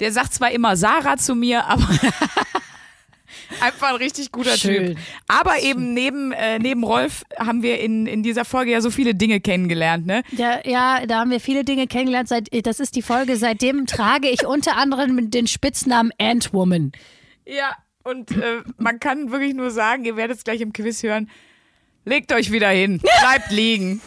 Der 0.00 0.12
sagt 0.12 0.34
zwar 0.34 0.50
immer 0.50 0.76
Sarah 0.76 1.16
zu 1.16 1.34
mir, 1.34 1.66
aber 1.66 1.86
einfach 3.60 3.90
ein 3.90 3.96
richtig 3.96 4.32
guter 4.32 4.56
Schön. 4.56 4.86
Typ. 4.86 4.98
Aber 5.28 5.60
eben 5.62 5.92
neben, 5.94 6.32
äh, 6.32 6.58
neben 6.58 6.84
Rolf 6.84 7.24
haben 7.38 7.62
wir 7.62 7.80
in, 7.80 8.06
in 8.06 8.22
dieser 8.22 8.44
Folge 8.44 8.72
ja 8.72 8.80
so 8.80 8.90
viele 8.90 9.14
Dinge 9.14 9.40
kennengelernt, 9.40 10.06
ne? 10.06 10.22
Ja, 10.32 10.60
ja, 10.64 11.06
da 11.06 11.20
haben 11.20 11.30
wir 11.30 11.40
viele 11.40 11.64
Dinge 11.64 11.86
kennengelernt. 11.86 12.28
Seit, 12.28 12.48
das 12.66 12.80
ist 12.80 12.96
die 12.96 13.02
Folge. 13.02 13.36
Seitdem 13.36 13.86
trage 13.86 14.28
ich 14.28 14.46
unter 14.46 14.76
anderem 14.76 15.30
den 15.30 15.46
Spitznamen 15.46 16.12
Ant-Woman. 16.18 16.92
Ja, 17.46 17.76
und 18.02 18.30
äh, 18.30 18.62
man 18.78 19.00
kann 19.00 19.30
wirklich 19.30 19.54
nur 19.54 19.70
sagen, 19.70 20.04
ihr 20.04 20.16
werdet 20.16 20.38
es 20.38 20.44
gleich 20.44 20.60
im 20.60 20.72
Quiz 20.72 21.02
hören, 21.02 21.28
legt 22.04 22.32
euch 22.32 22.50
wieder 22.50 22.70
hin, 22.70 23.00
bleibt 23.20 23.50
liegen. 23.50 24.00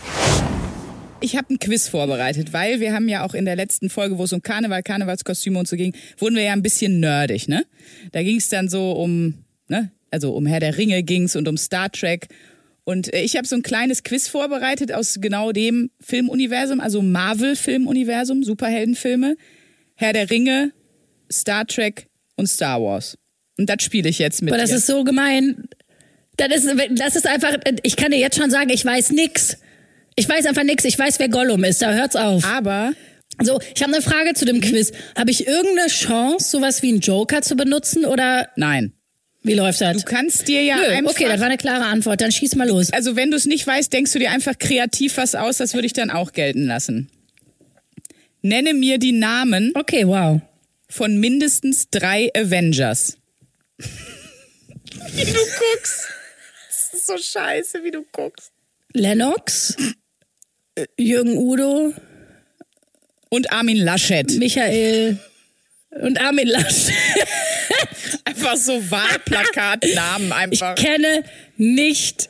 Ich 1.23 1.37
habe 1.37 1.53
ein 1.53 1.59
Quiz 1.59 1.87
vorbereitet, 1.87 2.51
weil 2.51 2.81
wir 2.81 2.93
haben 2.93 3.07
ja 3.07 3.25
auch 3.25 3.33
in 3.33 3.45
der 3.45 3.55
letzten 3.55 3.89
Folge, 3.89 4.17
wo 4.17 4.25
es 4.25 4.33
um 4.33 4.41
Karneval, 4.41 4.83
Karnevalskostüme 4.83 5.57
und 5.57 5.69
so 5.69 5.77
ging, 5.77 5.95
wurden 6.17 6.35
wir 6.35 6.43
ja 6.43 6.51
ein 6.51 6.61
bisschen 6.61 6.99
nerdig, 6.99 7.47
ne? 7.47 7.65
Da 8.11 8.21
ging 8.23 8.37
es 8.37 8.49
dann 8.49 8.67
so 8.67 8.91
um, 8.91 9.35
ne, 9.69 9.91
also 10.11 10.33
um 10.33 10.45
Herr 10.45 10.59
der 10.59 10.77
Ringe 10.77 11.01
ging's 11.01 11.37
und 11.37 11.47
um 11.47 11.55
Star 11.55 11.89
Trek. 11.89 12.27
Und 12.83 13.13
äh, 13.13 13.21
ich 13.21 13.37
habe 13.37 13.47
so 13.47 13.55
ein 13.55 13.63
kleines 13.63 14.03
Quiz 14.03 14.27
vorbereitet 14.27 14.91
aus 14.91 15.19
genau 15.21 15.53
dem 15.53 15.91
Filmuniversum, 16.01 16.81
also 16.81 17.01
Marvel-Filmuniversum, 17.01 18.43
Superheldenfilme, 18.43 19.37
Herr 19.95 20.11
der 20.11 20.29
Ringe, 20.29 20.73
Star 21.31 21.65
Trek 21.65 22.07
und 22.35 22.47
Star 22.47 22.81
Wars. 22.81 23.17
Und 23.57 23.69
das 23.69 23.81
spiele 23.81 24.09
ich 24.09 24.19
jetzt 24.19 24.41
mit 24.41 24.51
Aber 24.51 24.61
das 24.61 24.71
dir. 24.71 24.75
ist 24.75 24.87
so 24.87 25.05
gemein. 25.05 25.69
Das 26.35 26.49
ist, 26.65 26.67
das 26.95 27.15
ist 27.15 27.27
einfach, 27.27 27.57
ich 27.83 27.95
kann 27.95 28.11
dir 28.11 28.19
jetzt 28.19 28.37
schon 28.37 28.51
sagen, 28.51 28.69
ich 28.71 28.83
weiß 28.83 29.11
nix. 29.11 29.57
Ich 30.15 30.27
weiß 30.29 30.45
einfach 30.45 30.63
nix. 30.63 30.85
Ich 30.85 30.97
weiß, 30.97 31.19
wer 31.19 31.29
Gollum 31.29 31.63
ist. 31.63 31.81
Da 31.81 31.93
hört's 31.93 32.15
auf. 32.15 32.43
Aber 32.45 32.93
So, 33.41 33.59
ich 33.75 33.81
habe 33.81 33.93
eine 33.93 34.01
Frage 34.01 34.33
zu 34.33 34.45
dem 34.45 34.61
Quiz. 34.61 34.91
Habe 35.17 35.31
ich 35.31 35.47
irgendeine 35.47 35.87
Chance, 35.89 36.49
sowas 36.49 36.81
wie 36.83 36.89
einen 36.89 36.99
Joker 36.99 37.41
zu 37.41 37.55
benutzen 37.55 38.05
oder 38.05 38.49
nein. 38.55 38.93
wie 39.41 39.53
läuft 39.55 39.81
das? 39.81 39.97
Du 39.97 40.03
kannst 40.03 40.47
dir 40.47 40.61
ja 40.63 40.77
Nö, 40.77 40.83
einfach. 40.85 41.11
okay, 41.11 41.25
das 41.25 41.39
war 41.39 41.47
eine 41.47 41.57
klare 41.57 41.85
Antwort. 41.85 42.21
Dann 42.21 42.31
schieß 42.31 42.55
mal 42.55 42.67
los. 42.69 42.91
also 42.93 43.15
wenn 43.15 43.31
du 43.31 43.37
es 43.37 43.45
nicht 43.45 43.65
weißt, 43.65 43.91
denkst 43.91 44.13
du 44.13 44.19
dir 44.19 44.31
einfach 44.31 44.57
kreativ 44.59 45.17
was 45.17 45.35
aus, 45.35 45.57
das 45.57 45.73
würde 45.73 45.87
ich 45.87 45.93
dann 45.93 46.11
auch 46.11 46.31
gelten 46.31 46.65
lassen. 46.67 47.09
Nenne 48.41 48.73
mir 48.73 48.97
die 48.99 49.13
Namen 49.13 49.71
Okay, 49.73 50.05
wow. 50.05 50.41
von 50.89 51.17
mindestens 51.17 51.89
drei 51.89 52.29
Avengers. 52.35 53.17
wie 53.79 55.25
du 55.25 55.31
guckst. 55.33 56.07
Das 56.67 56.93
ist 56.93 57.07
so 57.07 57.17
scheiße, 57.17 57.83
wie 57.83 57.91
du 57.91 58.03
guckst. 58.11 58.51
Lennox, 58.93 59.75
Jürgen 60.97 61.37
Udo, 61.37 61.93
Und 63.29 63.51
Armin 63.51 63.77
Laschet. 63.77 64.31
Michael 64.37 65.17
und 66.01 66.19
Armin 66.19 66.47
Lasch. 66.47 66.87
Einfach 68.25 68.55
so 68.57 68.73
Wahlplakatnamen 68.89 70.27
Ich 70.51 70.63
einfach. 70.63 70.75
kenne 70.75 71.23
nicht 71.57 72.29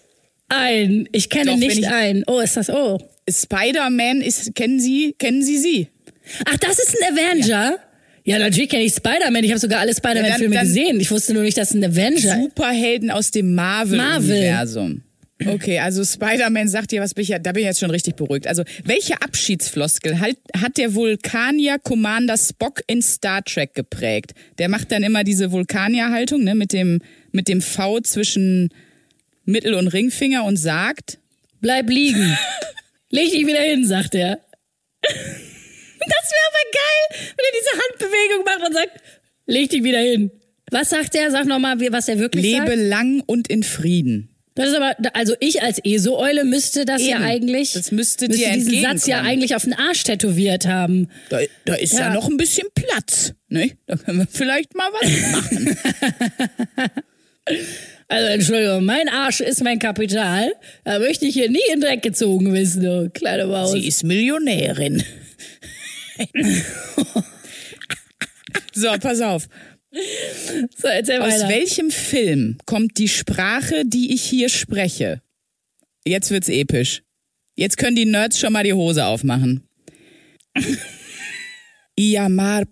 ein. 0.50 1.08
Ich 1.12 1.30
kenne 1.30 1.52
Doch, 1.52 1.58
nicht 1.58 1.80
ich- 1.80 1.88
ein. 1.88 2.24
Oh, 2.28 2.40
ist 2.40 2.58
das 2.58 2.70
oh. 2.70 3.00
Spider-Man 3.30 4.22
ist, 4.22 4.54
kennen 4.56 4.80
Sie, 4.82 5.16
kennen 5.18 5.42
Sie 5.44 5.58
sie? 5.58 5.88
Ach, 6.46 6.58
das 6.58 6.78
ist 6.80 6.96
ein 7.02 7.14
Avenger? 7.18 7.78
Ja, 8.26 8.38
natürlich 8.40 8.70
kenne 8.70 8.84
ich 8.84 8.94
Spider-Man. 8.94 9.44
Ich 9.46 9.52
habe 9.52 9.60
sogar 9.60 9.80
alle 9.80 9.96
Spider-Man-Filme 9.96 10.56
Ja, 10.56 10.62
gesehen. 10.64 11.00
Ich 11.00 11.10
wusste 11.10 11.34
nur 11.34 11.44
nicht, 11.44 11.58
dass 11.58 11.70
es 11.70 11.76
ein 11.76 11.84
Avenger 11.86 12.18
ist. 12.18 12.42
Superhelden 12.42 13.12
aus 13.12 13.32
dem 13.32 13.56
Marvel-Universum. 13.56 15.04
Okay, 15.46 15.80
also 15.80 16.04
Spider-Man 16.04 16.68
sagt 16.68 16.92
dir 16.92 17.02
was, 17.02 17.14
bin 17.14 17.24
ich 17.24 17.30
ja, 17.30 17.40
da 17.40 17.52
bin 17.52 17.62
ich 17.62 17.68
jetzt 17.68 17.80
schon 17.80 17.90
richtig 17.90 18.16
beruhigt. 18.16 18.48
Also, 18.48 18.64
welche 18.86 19.22
Abschiedsfloskel 19.22 20.20
halt, 20.20 20.38
hat 20.56 20.78
der 20.78 20.94
Vulkanier 20.94 21.80
Commander 21.80 22.38
Spock 22.38 22.82
in 22.88 23.02
Star 23.02 23.44
Trek 23.44 23.74
geprägt? 23.74 24.34
Der 24.58 24.70
macht 24.70 24.92
dann 24.92 25.04
immer 25.04 25.24
diese 25.24 25.52
Vulkanier-Haltung, 25.52 26.44
ne, 26.44 26.56
mit 26.56 26.72
dem, 26.72 27.02
mit 27.32 27.48
dem 27.48 27.62
V 27.62 28.00
zwischen 28.02 28.70
Mittel- 29.46 29.74
und 29.74 29.88
Ringfinger 29.88 30.46
und 30.46 30.58
sagt, 30.58 31.20
Bleib 31.62 31.90
liegen. 31.90 32.38
Leg 33.10 33.32
dich 33.32 33.46
wieder 33.48 33.62
hin, 33.62 33.86
sagt 33.86 34.16
er. 34.16 34.40
Das 35.02 36.32
wäre 36.32 36.46
aber 36.50 36.64
geil, 36.74 37.34
wenn 37.36 37.46
er 37.46 37.54
diese 37.60 37.72
Handbewegung 37.84 38.46
macht 38.46 38.68
und 38.68 38.74
sagt, 38.74 39.02
leg 39.46 39.70
dich 39.70 39.84
wieder 39.84 40.00
hin. 40.00 40.32
Was 40.72 40.90
sagt 40.90 41.16
er? 41.16 41.32
Sag 41.32 41.46
nochmal, 41.46 41.80
was 41.92 42.08
er 42.08 42.20
wirklich 42.20 42.44
lebe 42.44 42.68
sagt. 42.68 42.78
lang 42.78 43.22
und 43.26 43.48
in 43.48 43.64
Frieden. 43.64 44.33
Das 44.56 44.70
ist 44.70 44.76
aber, 44.76 44.96
also 45.14 45.36
ich 45.40 45.64
als 45.64 45.80
ESO-Eule 45.84 46.44
müsste 46.46 46.86
das 46.86 47.02
ja 47.02 47.16
Eben. 47.16 47.24
eigentlich, 47.26 47.74
Das 47.74 47.92
müsste 47.92 48.28
dir 48.28 48.52
diesen 48.54 48.82
Satz 48.82 49.08
ja 49.08 49.22
eigentlich 49.22 49.56
auf 49.56 49.64
den 49.64 49.74
Arsch 49.74 50.04
tätowiert 50.04 50.68
haben. 50.68 51.10
Da, 51.30 51.40
da 51.66 51.74
ist 51.74 51.94
ja. 51.94 52.00
Ja. 52.02 52.14
noch 52.14 52.30
ein 52.30 52.38
bisschen 52.38 52.68
Platz, 52.76 53.34
ne? 53.50 53.72
Da 53.88 53.96
können 53.96 54.20
wir 54.20 54.28
vielleicht 54.30 54.76
mal 54.76 54.90
was 55.02 55.32
machen. 55.32 55.78
Also 58.08 58.28
Entschuldigung, 58.28 58.86
mein 58.86 59.10
Arsch 59.10 59.42
ist 59.42 59.64
mein 59.64 59.80
Kapital. 59.80 60.52
Da 60.84 61.00
möchte 61.00 61.26
ich 61.26 61.34
hier 61.34 61.50
nie 61.50 61.58
in 61.74 61.82
Dreck 61.82 62.04
gezogen 62.04 62.54
wissen, 62.54 62.84
du 62.84 63.10
kleine 63.12 63.48
Maus. 63.48 63.72
Sie 63.72 63.88
ist 63.88 64.04
Millionärin. 64.04 65.04
so, 68.74 68.88
pass 69.02 69.20
auf. 69.22 69.48
So, 70.76 70.88
erzähl 70.88 71.22
Aus 71.22 71.34
weiter. 71.34 71.50
welchem 71.50 71.92
Film 71.92 72.58
kommt 72.66 72.98
die 72.98 73.08
Sprache, 73.08 73.84
die 73.86 74.14
ich 74.14 74.24
hier 74.24 74.50
spreche? 74.50 75.22
Jetzt 76.06 76.32
wird's 76.32 76.50
episch. 76.50 77.04
Jetzt 77.56 77.78
können 77.78 77.96
die 77.96 78.06
Nerds 78.06 78.40
schon 78.40 78.54
mal 78.54 78.64
die 78.64 78.74
Hose 78.74 79.06
aufmachen. 79.06 79.68
Iamar 81.96 82.66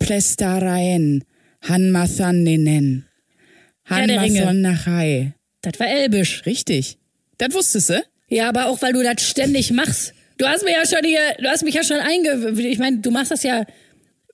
der 4.08 4.22
Ringe. 4.22 4.40
Hanmathonnachai. 4.40 5.34
Das 5.62 5.80
war 5.80 5.88
Elbisch. 5.88 6.46
Richtig. 6.46 6.98
Das 7.38 7.54
wusstest 7.54 7.92
du? 7.92 8.04
Ja, 8.30 8.50
aber 8.50 8.68
auch 8.68 8.82
weil 8.82 8.94
du 8.94 9.04
das 9.04 9.28
ständig 9.28 9.72
machst. 9.72 10.14
Du 10.38 10.48
hast 10.48 10.64
mir 10.64 10.72
ja 10.72 10.86
schon 10.88 11.06
hier, 11.06 11.20
du 11.40 11.48
hast 11.48 11.64
mich 11.64 11.76
ja 11.76 11.84
schon 11.84 11.98
einge... 11.98 12.60
Ich 12.60 12.80
meine, 12.80 12.98
du 12.98 13.12
machst 13.12 13.32
das 13.32 13.44
ja... 13.44 13.66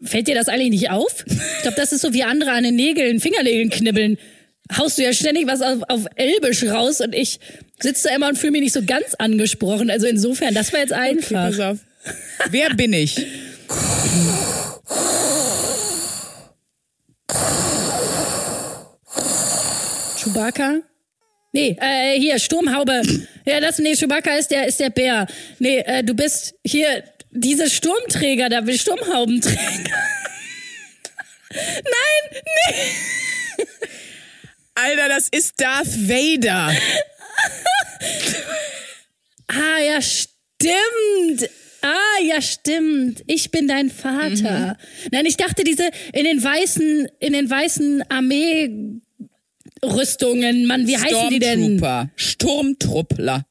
Fällt 0.01 0.27
dir 0.27 0.35
das 0.35 0.47
eigentlich 0.47 0.69
nicht 0.69 0.89
auf? 0.91 1.25
Ich 1.27 1.61
glaube, 1.61 1.77
das 1.77 1.91
ist 1.91 2.01
so 2.01 2.13
wie 2.13 2.23
andere 2.23 2.51
an 2.51 2.63
den 2.63 2.75
Nägeln, 2.75 3.19
Fingernägeln 3.19 3.69
knibbeln. 3.69 4.17
Haust 4.77 4.97
du 4.97 5.03
ja 5.03 5.13
ständig 5.13 5.47
was 5.47 5.61
auf, 5.61 5.79
auf 5.87 6.05
Elbisch 6.15 6.63
raus 6.65 7.01
und 7.01 7.15
ich 7.15 7.39
sitze 7.79 8.09
da 8.09 8.15
immer 8.15 8.27
und 8.27 8.37
fühle 8.37 8.51
mich 8.51 8.61
nicht 8.61 8.73
so 8.73 8.83
ganz 8.83 9.15
angesprochen. 9.15 9.89
Also 9.89 10.07
insofern, 10.07 10.53
das 10.53 10.73
war 10.73 10.81
jetzt 10.81 10.93
einfach. 10.93 11.51
Pass 11.51 11.59
auf. 11.59 11.77
Wer 12.51 12.73
bin 12.75 12.93
ich? 12.93 13.25
Chewbacca? 20.17 20.81
Nee, 21.53 21.77
äh, 21.79 22.19
hier, 22.19 22.37
Sturmhaube. 22.37 23.01
Ja, 23.45 23.59
das, 23.61 23.79
nee, 23.79 23.95
Chewbacca 23.95 24.35
ist 24.35 24.51
der, 24.51 24.67
ist 24.67 24.79
der 24.79 24.89
Bär. 24.89 25.27
Nee, 25.59 25.79
äh, 25.79 26.03
du 26.03 26.13
bist 26.13 26.55
hier, 26.63 27.03
diese 27.37 27.69
Sturmträger, 27.69 28.49
da 28.49 28.65
will 28.65 28.79
Sturmhaubenträger. 28.79 29.93
Nein, 31.51 32.23
nee. 32.31 32.75
Alter, 34.75 35.09
das 35.09 35.27
ist 35.29 35.59
Darth 35.59 36.07
Vader. 36.07 36.71
Ah, 39.47 39.79
ja, 39.81 39.99
stimmt. 40.01 41.49
Ah, 41.81 42.21
ja, 42.23 42.41
stimmt. 42.41 43.23
Ich 43.27 43.51
bin 43.51 43.67
dein 43.67 43.89
Vater. 43.89 44.77
Nein, 45.11 45.25
ich 45.25 45.35
dachte, 45.37 45.63
diese 45.63 45.89
in 46.13 46.25
den 46.25 46.43
weißen, 46.43 47.07
in 47.19 47.33
den 47.33 47.49
weißen 47.49 48.03
Armee-Rüstungen, 48.09 50.67
Mann, 50.67 50.85
wie 50.85 50.97
heißen 50.97 51.29
die 51.29 51.39
denn? 51.39 51.81
Sturmtruppler. 52.15 53.47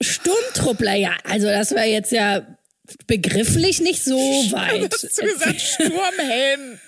Sturmtruppler, 0.00 0.94
ja. 0.94 1.12
Also 1.24 1.46
das 1.46 1.74
war 1.74 1.84
jetzt 1.84 2.12
ja 2.12 2.55
begrifflich 3.06 3.80
nicht 3.80 4.04
so 4.04 4.16
weit. 4.50 4.92
Hast 4.92 5.18
du 5.20 5.26
gesagt 5.26 5.60
Sturmhelm? 5.60 6.78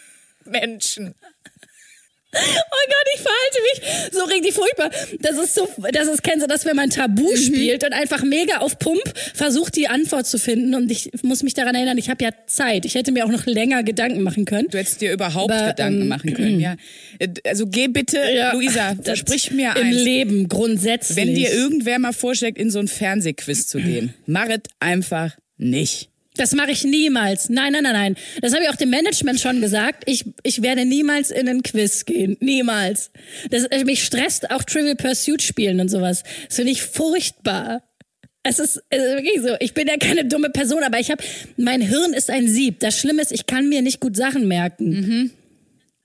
Menschen. 0.44 1.14
Oh 2.30 2.38
Gott, 2.40 3.06
ich 3.14 3.20
verhalte 3.22 3.58
mich 3.62 4.12
so 4.12 4.24
richtig 4.24 4.52
furchtbar. 4.52 4.90
Das 5.20 5.38
ist 5.38 5.54
so, 5.54 5.66
das 5.92 6.08
ist, 6.08 6.22
kennst 6.22 6.42
du 6.44 6.46
das, 6.46 6.66
wenn 6.66 6.76
man 6.76 6.90
Tabu 6.90 7.34
spielt 7.36 7.84
und 7.84 7.94
einfach 7.94 8.22
mega 8.22 8.58
auf 8.58 8.78
Pump 8.78 9.00
versucht, 9.34 9.76
die 9.76 9.88
Antwort 9.88 10.26
zu 10.26 10.38
finden. 10.38 10.74
Und 10.74 10.90
ich 10.90 11.10
muss 11.22 11.42
mich 11.42 11.54
daran 11.54 11.74
erinnern, 11.74 11.96
ich 11.96 12.10
habe 12.10 12.22
ja 12.22 12.30
Zeit. 12.46 12.84
Ich 12.84 12.94
hätte 12.96 13.12
mir 13.12 13.24
auch 13.24 13.30
noch 13.30 13.46
länger 13.46 13.82
Gedanken 13.82 14.22
machen 14.22 14.44
können. 14.44 14.68
Du 14.70 14.76
hättest 14.76 15.00
dir 15.00 15.10
überhaupt 15.14 15.50
Aber, 15.50 15.68
Gedanken 15.70 16.02
ähm, 16.02 16.08
machen 16.08 16.34
können, 16.34 16.60
ja. 16.60 16.76
Äh, 17.18 17.28
Also 17.48 17.66
geh 17.66 17.88
bitte, 17.88 18.18
Luisa, 18.52 18.94
versprich 19.02 19.50
mir 19.50 19.74
Im 19.76 19.86
eins. 19.86 19.96
Leben 19.96 20.48
grundsätzlich. 20.48 21.16
Wenn 21.16 21.34
dir 21.34 21.50
irgendwer 21.50 21.98
mal 21.98 22.12
vorschlägt, 22.12 22.58
in 22.58 22.70
so 22.70 22.78
ein 22.78 22.88
Fernsehquiz 22.88 23.66
zu 23.68 23.78
gehen, 23.78 24.12
mach 24.26 24.48
es 24.50 24.60
einfach 24.80 25.34
nicht. 25.58 26.10
Das 26.38 26.52
mache 26.54 26.70
ich 26.70 26.84
niemals. 26.84 27.48
Nein, 27.48 27.72
nein, 27.72 27.82
nein, 27.82 27.92
nein. 27.92 28.16
Das 28.40 28.54
habe 28.54 28.62
ich 28.62 28.70
auch 28.70 28.76
dem 28.76 28.90
Management 28.90 29.40
schon 29.40 29.60
gesagt. 29.60 30.04
Ich, 30.06 30.24
ich 30.44 30.62
werde 30.62 30.84
niemals 30.84 31.30
in 31.30 31.48
einen 31.48 31.62
Quiz 31.62 32.04
gehen. 32.04 32.36
Niemals. 32.40 33.10
Das, 33.50 33.64
äh, 33.64 33.84
mich 33.84 34.04
stresst 34.04 34.50
auch 34.52 34.62
Trivial 34.62 34.94
Pursuit 34.94 35.42
spielen 35.42 35.80
und 35.80 35.88
sowas. 35.88 36.22
Das 36.46 36.56
finde 36.56 36.72
ich 36.72 36.82
furchtbar. 36.82 37.82
Es 38.44 38.60
ist, 38.60 38.80
es 38.88 39.02
ist 39.02 39.14
wirklich 39.16 39.42
so. 39.42 39.56
Ich 39.58 39.74
bin 39.74 39.88
ja 39.88 39.96
keine 39.96 40.24
dumme 40.24 40.50
Person, 40.50 40.84
aber 40.84 41.00
ich 41.00 41.10
habe, 41.10 41.22
mein 41.56 41.80
Hirn 41.80 42.12
ist 42.14 42.30
ein 42.30 42.46
Sieb. 42.48 42.78
Das 42.80 42.96
Schlimme 42.96 43.20
ist, 43.20 43.32
ich 43.32 43.46
kann 43.46 43.68
mir 43.68 43.82
nicht 43.82 43.98
gut 43.98 44.16
Sachen 44.16 44.46
merken. 44.46 45.32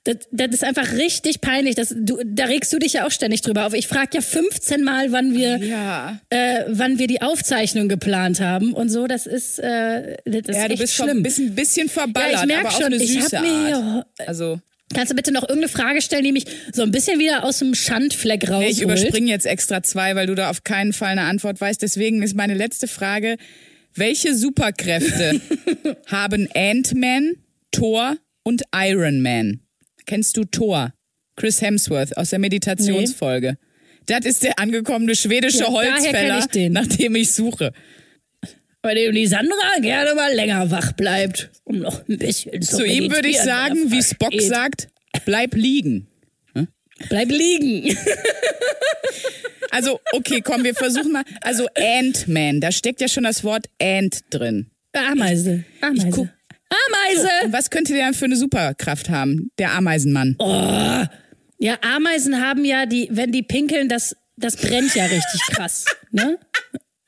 Das, 0.05 0.17
das 0.31 0.47
ist 0.49 0.63
einfach 0.65 0.91
richtig 0.93 1.39
peinlich. 1.39 1.75
Das, 1.75 1.95
du, 1.97 2.19
da 2.25 2.45
regst 2.45 2.73
du 2.73 2.79
dich 2.79 2.91
ja 2.93 3.07
auch 3.07 3.11
ständig 3.11 3.41
drüber 3.41 3.65
auf. 3.65 3.73
Ich 3.73 3.87
frage 3.87 4.09
ja 4.15 4.21
15 4.21 4.83
Mal, 4.83 5.13
wann 5.13 5.33
wir, 5.33 5.57
Ja. 5.57 6.19
äh, 6.29 6.65
wann 6.67 6.99
wir 6.99 7.07
die 7.07 7.21
Aufzeichnung 7.21 7.87
geplant 7.87 8.41
haben 8.41 8.73
und 8.73 8.89
so. 8.89 9.07
Das 9.07 9.25
ist, 9.25 9.59
äh, 9.59 10.17
das 10.25 10.41
ist 10.49 10.55
Ja, 10.57 10.67
du 10.67 10.73
echt 10.73 10.81
bist 10.81 10.95
schlimm. 10.95 11.17
ein 11.19 11.23
bisschen, 11.23 11.55
bisschen 11.55 11.87
verballert, 11.87 12.33
Ja, 12.33 12.39
ich 12.41 12.45
merk 12.47 12.59
aber 12.61 12.69
auf 12.69 12.75
schon, 12.75 12.85
eine 12.93 12.95
ich 13.01 13.13
süße 13.13 13.37
hab 13.37 13.43
mir 13.45 13.75
Art. 13.77 14.07
Also, 14.27 14.59
Kannst 14.93 15.11
du 15.11 15.15
bitte 15.15 15.31
noch 15.31 15.43
irgendeine 15.43 15.69
Frage 15.69 16.01
stellen, 16.03 16.23
die 16.25 16.31
mich 16.33 16.45
so 16.71 16.83
ein 16.83 16.91
bisschen 16.91 17.17
wieder 17.17 17.45
aus 17.45 17.59
dem 17.59 17.73
Schandfleck 17.73 18.43
rausholt? 18.43 18.65
nee, 18.65 18.71
ich 18.71 18.81
überspringe 18.81 19.31
jetzt 19.31 19.45
extra 19.47 19.81
zwei, 19.81 20.15
weil 20.15 20.27
du 20.27 20.35
da 20.35 20.49
auf 20.51 20.63
keinen 20.65 20.93
Fall 20.93 21.13
eine 21.13 21.21
Antwort 21.23 21.59
weißt. 21.61 21.81
Deswegen 21.81 22.21
ist 22.21 22.35
meine 22.35 22.53
letzte 22.53 22.87
Frage, 22.87 23.37
welche 23.95 24.35
Superkräfte 24.35 25.39
haben 26.07 26.47
Ant-Man, 26.53 27.37
Thor 27.71 28.17
und 28.43 28.63
Iron 28.75 29.21
Man? 29.21 29.61
Kennst 30.05 30.37
du 30.37 30.43
Thor? 30.45 30.93
Chris 31.35 31.61
Hemsworth 31.61 32.15
aus 32.17 32.29
der 32.29 32.39
Meditationsfolge. 32.39 33.57
Das 34.05 34.25
ist 34.25 34.43
der 34.43 34.59
angekommene 34.59 35.15
schwedische 35.15 35.59
Ja, 35.63 35.67
Holzfäller, 35.69 36.45
ich 36.53 36.69
nach 36.69 36.85
dem 36.87 37.15
ich 37.15 37.31
suche. 37.31 37.71
Bei 38.81 38.93
dem 38.93 39.15
die 39.15 39.25
Sandra 39.27 39.55
gerne 39.81 40.13
mal 40.13 40.33
länger 40.33 40.69
wach 40.69 40.91
bleibt, 40.91 41.49
um 41.63 41.79
noch 41.79 42.07
ein 42.09 42.17
bisschen 42.17 42.61
zu 42.61 42.77
Zu 42.77 42.85
ihm 42.85 43.09
würde 43.11 43.29
ich 43.29 43.39
sagen, 43.39 43.91
wie 43.91 44.03
Spock 44.03 44.33
versteht. 44.33 44.49
sagt, 44.49 44.87
bleib 45.25 45.55
liegen. 45.55 46.07
Bleib 47.09 47.29
liegen. 47.31 47.97
Also, 49.71 49.99
okay, 50.11 50.41
komm, 50.41 50.63
wir 50.63 50.75
versuchen 50.75 51.11
mal. 51.11 51.23
Also, 51.41 51.67
Ant-Man, 51.75 52.61
da 52.61 52.71
steckt 52.71 53.01
ja 53.01 53.07
schon 53.07 53.23
das 53.23 53.43
Wort 53.43 53.67
Ant 53.81 54.21
drin. 54.29 54.67
Ameise. 54.93 55.63
Ameise. 55.81 56.09
guck- 56.11 56.29
Ameise. 56.87 57.29
Und 57.45 57.53
was 57.53 57.69
könnte 57.69 57.93
der 57.93 58.13
für 58.13 58.25
eine 58.25 58.35
Superkraft 58.35 59.09
haben? 59.09 59.51
Der 59.57 59.73
Ameisenmann. 59.73 60.37
Ja, 61.59 61.77
Ameisen 61.81 62.45
haben 62.45 62.65
ja 62.65 62.85
die, 62.85 63.07
wenn 63.11 63.31
die 63.31 63.43
pinkeln, 63.43 63.87
das, 63.87 64.15
das 64.35 64.57
brennt 64.57 64.95
ja 64.95 65.05
richtig 65.05 65.41
krass. 65.51 65.85
Ne? 66.15 66.37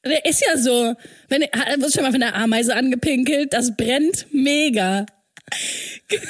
Der 0.04 0.26
ist 0.26 0.44
ja 0.44 0.58
so. 0.58 0.96
Wenn, 1.30 1.44
hast 1.44 1.94
schon 1.94 2.02
mal 2.02 2.12
von 2.12 2.20
der 2.20 2.34
Ameise 2.34 2.76
angepinkelt? 2.76 3.54
Das 3.54 3.78
brennt 3.78 4.26
mega. 4.32 5.06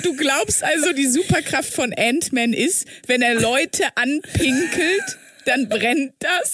Du 0.04 0.14
glaubst 0.16 0.62
also, 0.62 0.92
die 0.92 1.08
Superkraft 1.08 1.74
von 1.74 1.94
Ant-Man 1.94 2.52
ist, 2.52 2.86
wenn 3.08 3.22
er 3.22 3.36
Leute 3.36 3.86
anpinkelt, 3.96 5.18
dann 5.46 5.70
brennt 5.70 6.16
das? 6.20 6.52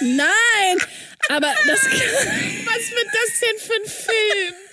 Nein! 0.00 0.78
Aber 1.28 1.52
das. 1.66 1.80
Was 1.86 2.90
wird 2.90 3.08
das 3.12 3.40
denn 3.40 3.58
für 3.58 3.74
ein 3.74 3.90
Film? 3.90 4.63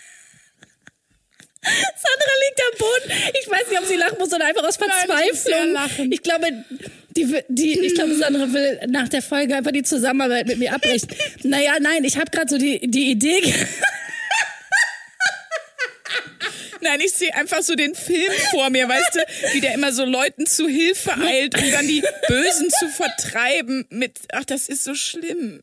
Sandra 1.63 2.33
liegt 2.47 2.61
am 2.61 2.77
Boden. 2.79 3.33
Ich 3.39 3.49
weiß 3.49 3.69
nicht, 3.69 3.79
ob 3.79 3.85
sie 3.85 3.95
lachen 3.95 4.17
muss 4.17 4.33
oder 4.33 4.45
einfach 4.45 4.63
aus 4.63 4.77
Verzweiflung. 4.77 6.11
Ich 6.11 6.23
glaube, 6.23 6.47
die, 7.15 7.35
die, 7.49 7.79
ich 7.79 7.93
glaube, 7.93 8.15
Sandra 8.15 8.51
will 8.51 8.79
nach 8.87 9.09
der 9.09 9.21
Folge 9.21 9.55
einfach 9.55 9.71
die 9.71 9.83
Zusammenarbeit 9.83 10.47
mit 10.47 10.57
mir 10.57 10.73
abbrechen. 10.73 11.09
Naja, 11.43 11.73
nein, 11.79 12.03
ich 12.03 12.17
habe 12.17 12.31
gerade 12.31 12.49
so 12.49 12.57
die, 12.57 12.79
die 12.89 13.11
Idee. 13.11 13.41
Nein, 16.83 16.99
ich 16.99 17.13
sehe 17.13 17.33
einfach 17.35 17.61
so 17.61 17.75
den 17.75 17.93
Film 17.93 18.31
vor 18.49 18.71
mir, 18.71 18.89
weißt 18.89 19.13
du, 19.15 19.19
wie 19.53 19.61
der 19.61 19.75
immer 19.75 19.93
so 19.93 20.03
Leuten 20.03 20.47
zu 20.47 20.67
Hilfe 20.67 21.13
eilt, 21.15 21.55
um 21.55 21.71
dann 21.71 21.87
die 21.87 22.03
Bösen 22.27 22.71
zu 22.71 22.87
vertreiben 22.89 23.85
mit, 23.89 24.17
ach, 24.31 24.45
das 24.45 24.67
ist 24.67 24.83
so 24.83 24.95
schlimm. 24.95 25.61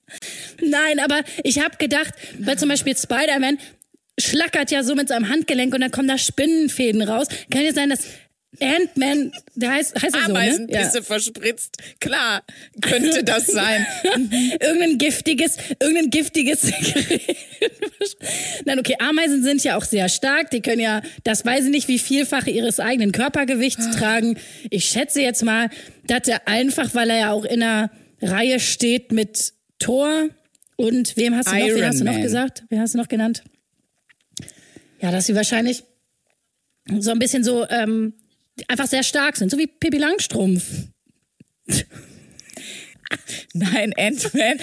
Nein, 0.61 1.01
aber 1.01 1.23
ich 1.43 1.59
habe 1.59 1.77
gedacht, 1.77 2.15
weil 2.39 2.57
zum 2.57 2.69
Beispiel 2.69 2.97
Spider-Man 2.97 3.59
schlackert 4.19 4.71
ja 4.71 4.83
so 4.83 4.95
mit 4.95 5.09
seinem 5.09 5.29
Handgelenk 5.29 5.75
und 5.75 5.81
dann 5.81 5.91
kommen 5.91 6.09
da 6.09 6.19
Spinnenfäden 6.19 7.03
raus. 7.03 7.29
Kann 7.51 7.63
ja 7.65 7.73
sein, 7.73 7.91
dass 7.91 8.01
Ant-Man, 8.61 9.31
der 9.55 9.73
heißt, 9.73 9.95
heißt 10.03 10.15
er 10.17 10.23
so, 10.23 10.33
ne? 10.33 10.39
Ameisenpisse 10.39 11.03
verspritzt. 11.03 11.77
Klar, 12.01 12.43
könnte 12.81 13.23
das 13.23 13.47
sein. 13.47 13.87
irgendein 14.61 14.99
giftiges, 14.99 15.59
irgendein 15.81 16.11
giftiges. 16.11 16.63
Nein, 18.65 18.79
okay, 18.79 18.95
Ameisen 18.99 19.43
sind 19.43 19.63
ja 19.65 19.77
auch 19.77 19.85
sehr 19.85 20.09
stark. 20.09 20.51
Die 20.51 20.63
können 20.63 20.81
ja, 20.81 21.03
das 21.25 21.45
weiß 21.45 21.67
ich 21.67 21.71
nicht, 21.71 21.89
wie 21.89 21.99
vielfache 21.99 22.51
ihres 22.51 22.81
eigenen 22.81 23.13
Körpergewichts 23.13 23.87
Ah. 23.89 23.93
tragen. 23.93 24.39
Ich 24.71 24.87
schätze 24.87 25.21
jetzt 25.21 25.45
mal, 25.45 25.69
dass 26.07 26.27
er 26.27 26.49
einfach, 26.49 26.95
weil 26.95 27.11
er 27.11 27.19
ja 27.19 27.33
auch 27.33 27.45
in 27.45 27.63
einer 27.63 27.91
Reihe 28.23 28.61
steht 28.61 29.13
mit 29.13 29.53
Thor 29.79 30.29
und 30.77 31.17
wem 31.17 31.37
hast 31.37 31.49
du 31.49 31.53
noch, 31.53 31.59
wen 31.61 31.69
Iron 31.77 31.85
hast 31.87 32.01
du 32.01 32.05
noch 32.05 32.21
gesagt? 32.21 32.65
Wen 32.71 32.81
hast 32.81 32.95
du 32.95 32.99
noch 32.99 33.09
genannt? 33.09 33.43
Ja, 35.01 35.11
dass 35.13 35.27
sie 35.27 35.35
wahrscheinlich 35.35 35.85
so 36.99 37.11
ein 37.11 37.19
bisschen 37.19 37.45
so, 37.45 37.69
ähm, 37.69 38.15
einfach 38.67 38.87
sehr 38.87 39.03
stark 39.03 39.37
sind, 39.37 39.51
so 39.51 39.59
wie 39.59 39.67
Pippi 39.67 39.99
Langstrumpf. 39.99 40.65
Nein, 43.55 43.95
Ant-Man. 43.97 44.59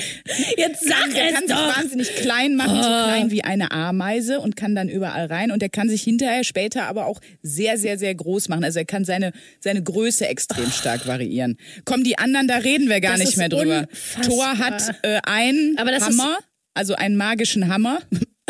Jetzt 0.56 0.88
sag 0.88 1.12
der 1.13 1.30
es 1.30 1.34
kann 1.34 1.48
doch! 1.48 1.58
sich 1.68 1.77
wahnsinnig 1.77 2.15
klein 2.18 2.56
machen, 2.56 2.75
so 2.75 2.84
klein 2.84 3.32
wie 3.32 3.44
eine 3.44 3.72
Ameise 3.72 4.39
und 4.39 4.56
kann 4.56 4.75
dann 4.75 4.88
überall 4.88 5.25
rein. 5.25 5.50
Und 5.51 5.63
er 5.63 5.70
kann 5.70 5.89
sich 5.89 6.04
hinterher 6.04 6.44
später 6.44 6.84
aber 6.84 7.08
auch 7.08 7.20
sehr, 7.42 7.77
sehr, 7.80 7.98
sehr 7.98 8.13
groß 8.13 8.48
machen. 8.50 8.63
Also 8.63 8.77
er 8.80 8.86
kann 8.86 9.04
seine, 9.04 9.32
seine 9.60 9.82
Größe 9.82 10.27
extrem 10.27 10.70
stark 10.72 11.08
variieren. 11.08 11.58
Komm, 11.86 12.04
die 12.04 12.20
anderen, 12.20 12.48
da 12.48 12.58
reden 12.58 12.88
wir 12.88 13.01
gar 13.01 13.18
Das 13.18 13.22
nicht 13.25 13.38
mehr 13.38 13.50
drüber. 13.50 13.88
unfassbar. 13.90 14.24
Thor 14.27 14.57
hat 14.59 14.96
äh, 15.01 15.20
einen 15.24 15.77
Aber 15.79 15.92
das 15.92 16.07
ist- 16.07 16.20
Hammer, 16.20 16.38
also 16.75 16.94
einen 16.94 17.18
magischen 17.18 17.68
Hammer. 17.68 18.00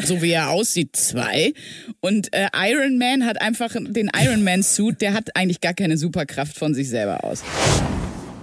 So 0.06 0.22
wie 0.22 0.32
er 0.32 0.50
aussieht, 0.52 0.96
zwei. 0.96 1.54
Und 2.00 2.34
äh, 2.34 2.48
Iron 2.56 2.98
Man 2.98 3.26
hat 3.26 3.42
einfach 3.42 3.74
den 3.74 4.10
Iron 4.16 4.44
Man-Suit, 4.44 5.02
der 5.02 5.14
hat 5.14 5.36
eigentlich 5.36 5.62
gar 5.62 5.74
keine 5.74 5.98
Superkraft 5.98 6.58
von 6.58 6.74
sich 6.74 6.90
selber 6.90 7.24
aus. 7.24 7.44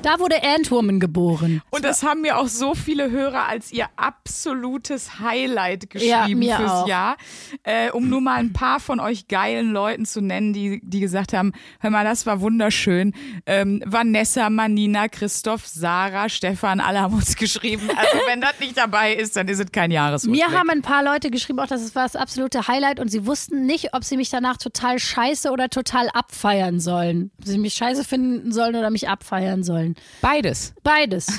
Da 0.03 0.19
wurde 0.19 0.43
Ant-Woman 0.43 0.99
geboren. 0.99 1.62
Und 1.71 1.85
das 1.85 2.03
haben 2.03 2.23
mir 2.23 2.37
auch 2.38 2.49
so 2.49 2.75
viele 2.75 3.12
Hörer 3.12 3.47
als 3.47 3.71
ihr 3.71 3.87
absolutes 3.95 5.21
Highlight 5.21 5.95
Ja, 5.95 6.25
geschrieben 6.25 6.41
mir 6.41 6.57
fürs 6.57 6.71
auch. 6.73 6.88
Jahr. 6.88 7.17
Äh, 7.62 7.91
um 7.93 8.09
nur 8.09 8.21
mal 8.21 8.41
ein 8.41 8.53
paar 8.53 8.81
von 8.81 8.99
euch 8.99 9.29
geilen 9.29 9.71
Leuten 9.71 10.05
zu 10.05 10.21
nennen, 10.21 10.53
die, 10.53 10.81
die 10.83 10.99
gesagt 10.99 11.33
haben, 11.33 11.53
hör 11.79 11.91
mal, 11.91 12.05
das 12.05 12.27
war 12.27 12.41
wunderschön. 12.41 13.15
Ähm, 13.47 13.81
Vanessa, 13.87 14.51
Manina, 14.51 15.07
Christoph, 15.07 15.67
Sarah, 15.69 16.29
Stefan, 16.29 16.81
alle 16.81 17.01
haben 17.01 17.15
uns 17.15 17.37
geschrieben. 17.37 17.88
Also 17.97 18.19
wenn 18.27 18.41
das 18.41 18.59
nicht 18.59 18.77
dabei 18.77 19.15
ist, 19.15 19.37
dann 19.37 19.47
ist 19.47 19.61
es 19.61 19.71
kein 19.71 19.93
Jahresrückblick. 19.93 20.49
Mir 20.49 20.59
haben 20.59 20.71
ein 20.71 20.83
paar 20.83 21.05
Leute 21.05 21.31
geschrieben, 21.31 21.61
auch 21.61 21.67
das 21.69 21.95
war 21.95 22.03
das 22.03 22.17
absolute 22.17 22.67
Highlight 22.67 22.99
und 22.99 23.09
sie 23.09 23.25
wussten 23.25 23.67
nicht, 23.67 23.95
ob 23.95 24.03
sie 24.03 24.17
mich 24.17 24.31
danach 24.31 24.57
total 24.57 24.99
scheiße 24.99 25.51
oder 25.53 25.69
total 25.69 26.09
abfeiern 26.09 26.81
sollen. 26.81 27.31
Ob 27.38 27.47
sie 27.47 27.59
mich 27.59 27.75
scheiße 27.75 28.03
finden 28.05 28.51
sollen 28.51 28.75
oder 28.75 28.91
mich 28.91 29.09
abfeiern 29.09 29.62
sollen. 29.62 29.91
Beides. 30.20 30.74
Beides. 30.83 31.26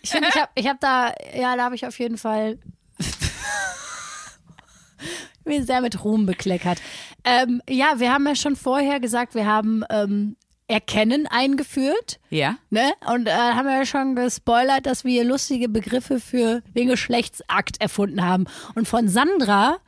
Ich 0.00 0.10
finde, 0.10 0.28
ich 0.28 0.36
habe 0.36 0.50
ich 0.54 0.68
hab 0.68 0.80
da, 0.80 1.12
ja, 1.36 1.54
da 1.54 1.64
habe 1.64 1.74
ich 1.74 1.84
auf 1.84 1.98
jeden 1.98 2.16
Fall 2.16 2.58
mir 5.44 5.62
sehr 5.64 5.82
mit 5.82 6.02
Ruhm 6.02 6.24
bekleckert. 6.24 6.80
Ähm, 7.24 7.60
ja, 7.68 7.98
wir 7.98 8.12
haben 8.12 8.26
ja 8.26 8.36
schon 8.36 8.56
vorher 8.56 9.00
gesagt, 9.00 9.34
wir 9.34 9.46
haben 9.46 9.84
ähm, 9.90 10.36
Erkennen 10.68 11.26
eingeführt. 11.26 12.18
Ja. 12.30 12.56
Ne? 12.70 12.92
Und 13.12 13.28
äh, 13.28 13.32
haben 13.32 13.66
wir 13.66 13.78
ja 13.78 13.86
schon 13.86 14.16
gespoilert, 14.16 14.86
dass 14.86 15.04
wir 15.04 15.24
lustige 15.24 15.68
Begriffe 15.68 16.20
für 16.20 16.62
den 16.74 16.88
Geschlechtsakt 16.88 17.80
erfunden 17.80 18.24
haben. 18.24 18.46
Und 18.74 18.88
von 18.88 19.08
Sandra 19.08 19.78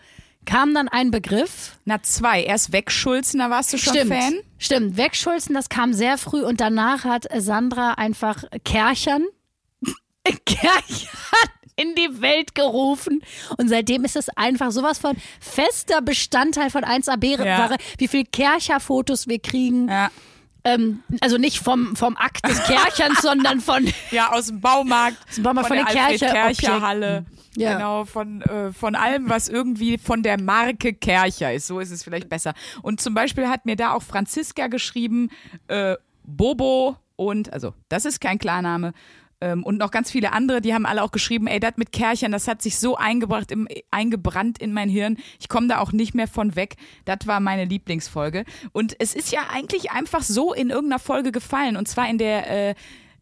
kam 0.48 0.72
dann 0.74 0.88
ein 0.88 1.11
Begriff. 1.11 1.76
Na, 1.84 2.02
zwei. 2.02 2.42
Erst 2.42 2.72
wegschulzen, 2.72 3.38
da 3.38 3.50
warst 3.50 3.72
du 3.72 3.78
schon 3.78 3.92
Stimmt. 3.94 4.12
Fan. 4.14 4.34
Stimmt. 4.58 4.96
Wegschulzen, 4.96 5.54
das 5.54 5.68
kam 5.68 5.92
sehr 5.92 6.16
früh 6.16 6.42
und 6.42 6.61
danach 6.61 7.04
hat 7.04 7.26
Sandra 7.37 7.92
einfach 7.94 8.44
Kerchern, 8.64 9.24
Kerchern 10.46 11.48
in 11.76 11.94
die 11.94 12.20
Welt 12.20 12.54
gerufen. 12.54 13.22
Und 13.56 13.68
seitdem 13.68 14.04
ist 14.04 14.16
es 14.16 14.28
einfach 14.30 14.70
sowas 14.72 14.98
von 14.98 15.16
fester 15.40 16.00
Bestandteil 16.02 16.70
von 16.70 16.82
1AB-Ware, 16.82 17.46
Ja. 17.46 17.76
wie 17.98 18.08
viel 18.08 18.24
Kercher-Fotos 18.24 19.28
wir 19.28 19.38
kriegen. 19.38 19.88
Ja. 19.88 20.11
Ähm, 20.64 21.02
also 21.20 21.38
nicht 21.38 21.61
vom, 21.61 21.94
vom 21.94 22.16
Akt 22.16 22.44
des 22.48 22.62
Kercherns, 22.64 23.18
sondern 23.22 23.61
von 23.61 23.87
Ja, 24.11 24.32
aus 24.32 24.46
dem 24.46 24.61
Baumarkt. 24.61 25.18
dem 25.37 25.44
Baumarkt, 25.44 25.68
von 25.68 25.76
der 25.76 25.87
den 25.87 25.94
Kercher- 25.94 26.32
Kercher 26.32 26.80
Halle. 26.80 27.26
Ja. 27.56 27.74
Genau, 27.74 28.04
von, 28.04 28.42
äh, 28.42 28.72
von 28.72 28.94
allem, 28.94 29.28
was 29.28 29.48
irgendwie 29.48 29.98
von 29.98 30.22
der 30.22 30.40
Marke 30.40 30.92
Kercher 30.92 31.52
ist. 31.52 31.66
So 31.66 31.80
ist 31.80 31.90
es 31.90 32.04
vielleicht 32.04 32.28
besser. 32.28 32.54
Und 32.82 33.00
zum 33.00 33.14
Beispiel 33.14 33.48
hat 33.48 33.66
mir 33.66 33.76
da 33.76 33.92
auch 33.92 34.02
Franziska 34.02 34.68
geschrieben, 34.68 35.30
äh, 35.68 35.96
Bobo 36.24 36.96
und, 37.16 37.52
also 37.52 37.74
das 37.88 38.04
ist 38.04 38.20
kein 38.20 38.38
Klarname, 38.38 38.92
ähm, 39.40 39.62
und 39.62 39.78
noch 39.78 39.90
ganz 39.90 40.11
viele 40.11 40.32
andere, 40.32 40.61
die 40.61 40.74
haben 40.74 40.87
alle 40.87 41.02
auch 41.02 41.12
geschrieben, 41.12 41.46
ey, 41.46 41.61
das 41.61 41.76
mit 41.76 41.92
Kerchern, 41.92 42.32
das 42.32 42.48
hat 42.48 42.61
sich 42.61 42.78
so 42.78 42.96
eingebracht, 42.96 43.52
im, 43.52 43.68
eingebrannt 43.90 44.58
in 44.58 44.72
mein 44.72 44.88
Hirn. 44.88 45.16
Ich 45.38 45.48
komme 45.48 45.68
da 45.68 45.78
auch 45.78 45.92
nicht 45.92 46.14
mehr 46.14 46.28
von 46.28 46.56
weg. 46.56 46.76
Das 47.04 47.18
war 47.26 47.38
meine 47.40 47.64
Lieblingsfolge. 47.64 48.44
Und 48.72 48.96
es 48.98 49.14
ist 49.14 49.30
ja 49.30 49.42
eigentlich 49.52 49.92
einfach 49.92 50.22
so 50.22 50.52
in 50.52 50.70
irgendeiner 50.70 50.98
Folge 50.98 51.30
gefallen. 51.30 51.76
Und 51.76 51.87
zwar 51.87 52.08
in 52.08 52.18
der 52.18 52.70
äh, 52.70 52.74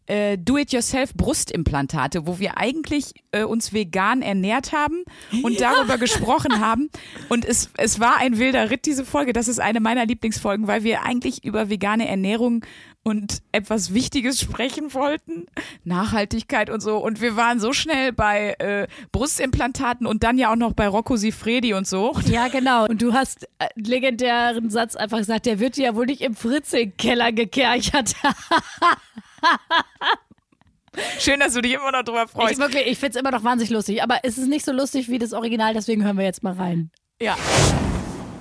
äh, 0.07 0.37
Do-it-yourself-Brustimplantate, 0.37 2.25
wo 2.25 2.39
wir 2.39 2.57
eigentlich 2.57 3.13
äh, 3.31 3.43
uns 3.43 3.73
vegan 3.73 4.21
ernährt 4.21 4.71
haben 4.71 5.03
und 5.43 5.61
darüber 5.61 5.97
gesprochen 5.99 6.59
haben. 6.59 6.89
Und 7.29 7.45
es, 7.45 7.69
es 7.77 7.99
war 7.99 8.17
ein 8.17 8.39
wilder 8.39 8.69
Ritt, 8.69 8.85
diese 8.85 9.05
Folge. 9.05 9.33
Das 9.33 9.47
ist 9.47 9.59
eine 9.59 9.79
meiner 9.79 10.05
Lieblingsfolgen, 10.05 10.67
weil 10.67 10.83
wir 10.83 11.03
eigentlich 11.03 11.43
über 11.43 11.69
vegane 11.69 12.07
Ernährung 12.07 12.65
und 13.03 13.41
etwas 13.53 13.93
Wichtiges 13.93 14.41
sprechen 14.41 14.93
wollten. 14.93 15.45
Nachhaltigkeit 15.85 16.69
und 16.69 16.81
so. 16.81 16.97
Und 16.97 17.21
wir 17.21 17.37
waren 17.37 17.59
so 17.59 17.71
schnell 17.71 18.11
bei 18.11 18.55
äh, 18.59 18.87
Brustimplantaten 19.13 20.05
und 20.05 20.23
dann 20.23 20.37
ja 20.37 20.51
auch 20.51 20.57
noch 20.57 20.73
bei 20.73 20.89
Rocco 20.89 21.15
Sifredi 21.15 21.73
und 21.73 21.87
so. 21.87 22.17
Ja, 22.25 22.49
genau. 22.49 22.85
Und 22.85 23.01
du 23.01 23.13
hast 23.13 23.43
äh, 23.59 23.67
einen 23.75 23.85
legendären 23.85 24.69
Satz 24.69 24.97
einfach 24.97 25.19
gesagt, 25.19 25.45
der 25.45 25.59
wird 25.59 25.77
ja 25.77 25.95
wohl 25.95 26.05
nicht 26.05 26.21
im 26.21 26.35
Fritze-Keller 26.35 27.31
gekerchert. 27.31 28.13
Schön, 31.19 31.39
dass 31.39 31.53
du 31.53 31.61
dich 31.61 31.73
immer 31.73 31.91
noch 31.91 32.03
drüber 32.03 32.23
Ich, 32.25 32.31
freust. 32.31 32.59
wirklich, 32.59 32.87
ich 32.87 32.97
finde 32.97 33.17
es 33.17 33.21
immer 33.21 33.31
noch 33.31 33.43
wahnsinnig 33.43 33.69
lustig. 33.71 34.01
Aber 34.01 34.19
es 34.23 34.37
ist 34.37 34.47
nicht 34.47 34.65
so 34.65 34.71
lustig 34.71 35.09
wie 35.09 35.19
das 35.19 35.33
Original, 35.33 35.73
deswegen 35.73 36.03
hören 36.03 36.17
wir 36.17 36.25
jetzt 36.25 36.41
mal 36.43 36.53
rein. 36.53 36.89
Ja. 37.21 37.37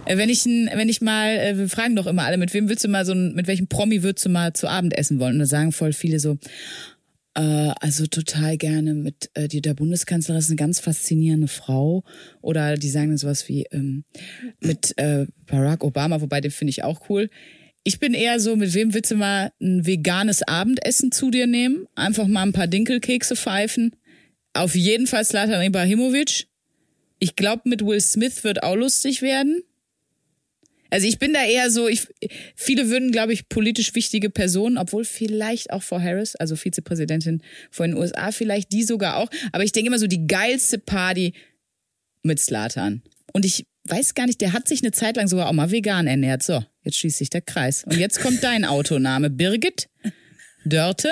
Äh, 0.07 0.17
Wenn 0.17 0.31
ich, 0.31 0.45
wenn 0.47 0.89
ich 0.89 1.01
mal, 1.03 1.29
äh, 1.37 1.59
wir 1.59 1.69
fragen 1.69 1.97
doch 1.97 2.07
immer 2.07 2.25
alle, 2.25 2.39
mit 2.39 2.55
wem 2.55 2.69
würdest 2.69 2.85
du 2.85 2.89
mal 2.89 3.05
so, 3.05 3.15
mit 3.15 3.47
welchem 3.47 3.67
Promi 3.69 4.03
würdest 4.03 4.25
du 4.25 4.31
mal 4.31 4.53
zu 4.55 4.69
Abend 4.69 4.97
essen 4.97 5.19
wollen? 5.19 5.35
Und 5.35 5.41
da 5.41 5.47
sagen 5.47 5.73
voll 5.73 5.93
viele 5.93 6.19
so, 6.19 6.39
äh, 7.35 7.73
also 7.81 8.07
total 8.07 8.57
gerne 8.57 8.95
mit, 8.95 9.31
äh, 9.35 9.49
die 9.49 9.61
der 9.61 9.75
Bundeskanzlerin 9.75 10.39
ist 10.39 10.49
eine 10.49 10.57
ganz 10.57 10.81
faszinierende 10.81 11.49
Frau. 11.49 12.05
Oder 12.41 12.77
die 12.77 12.89
sagen 12.89 13.09
dann 13.09 13.19
sowas 13.19 13.49
wie 13.49 13.65
ähm, 13.71 14.05
mit 14.61 14.97
äh, 14.97 15.27
Barack 15.47 15.85
Obama, 15.85 16.23
wobei 16.23 16.41
den 16.41 16.51
finde 16.53 16.71
ich 16.71 16.85
auch 16.85 17.11
cool. 17.11 17.29
Ich 17.87 18.01
bin 18.01 18.15
eher 18.15 18.41
so, 18.41 18.57
mit 18.57 18.75
wem 18.75 18.95
willst 18.95 19.13
du 19.13 19.15
mal 19.15 19.53
ein 19.63 19.87
veganes 19.87 20.43
Abendessen 20.43 21.13
zu 21.13 21.31
dir 21.31 21.47
nehmen? 21.47 21.87
Einfach 21.95 22.27
mal 22.27 22.43
ein 22.43 22.53
paar 22.53 22.67
Dinkelkekse 22.67 23.37
pfeifen. 23.37 23.95
Auf 24.55 24.75
jeden 24.75 25.07
Fall 25.07 25.25
Slatan 25.25 25.63
Ibrahimovic. 25.63 26.49
Ich 27.21 27.37
glaube, 27.37 27.63
mit 27.67 27.87
Will 27.87 28.01
Smith 28.01 28.43
wird 28.43 28.65
auch 28.65 28.75
lustig 28.75 29.23
werden. 29.23 29.63
Also 30.91 31.07
ich 31.07 31.21
bin 31.21 31.33
da 31.33 31.45
eher 31.45 31.71
so, 31.71 31.87
ich, 31.87 32.09
viele 32.57 32.91
würden, 32.91 33.13
glaube 33.13 33.33
ich, 33.33 33.49
politisch 33.49 33.95
wichtige 33.95 34.31
Personen, 34.31 34.79
obwohl 34.79 35.05
vielleicht 35.05 35.71
auch 35.71 35.85
Frau 35.85 36.01
Harris, 36.01 36.35
also 36.35 36.57
Vizepräsidentin 36.57 37.41
von 37.71 37.93
den 37.93 38.01
USA, 38.01 38.33
vielleicht 38.33 38.73
die 38.73 38.83
sogar 38.83 39.17
auch. 39.17 39.31
Aber 39.53 39.63
ich 39.63 39.71
denke 39.71 39.87
immer 39.87 40.01
so, 40.01 40.09
die 40.09 40.27
geilste 40.27 40.79
Party 40.79 41.35
mit 42.25 42.41
Slatan. 42.41 43.03
Und 43.33 43.45
ich 43.45 43.65
weiß 43.85 44.15
gar 44.15 44.27
nicht, 44.27 44.41
der 44.41 44.55
hat 44.55 44.67
sich 44.67 44.83
eine 44.83 44.91
Zeit 44.91 45.15
lang 45.15 45.29
sogar 45.29 45.49
auch 45.49 45.53
mal 45.53 45.71
vegan 45.71 46.09
ernährt. 46.09 46.43
So, 46.43 46.65
jetzt 46.87 46.97
schließt 46.99 47.19
sich 47.19 47.29
der 47.31 47.43
Kreis. 47.43 47.85
Und 47.85 47.99
jetzt 47.99 48.21
kommt 48.21 48.43
dein 48.43 48.65
Autoname. 48.65 49.29
Birgit 49.29 49.89
Dörte. 50.65 51.11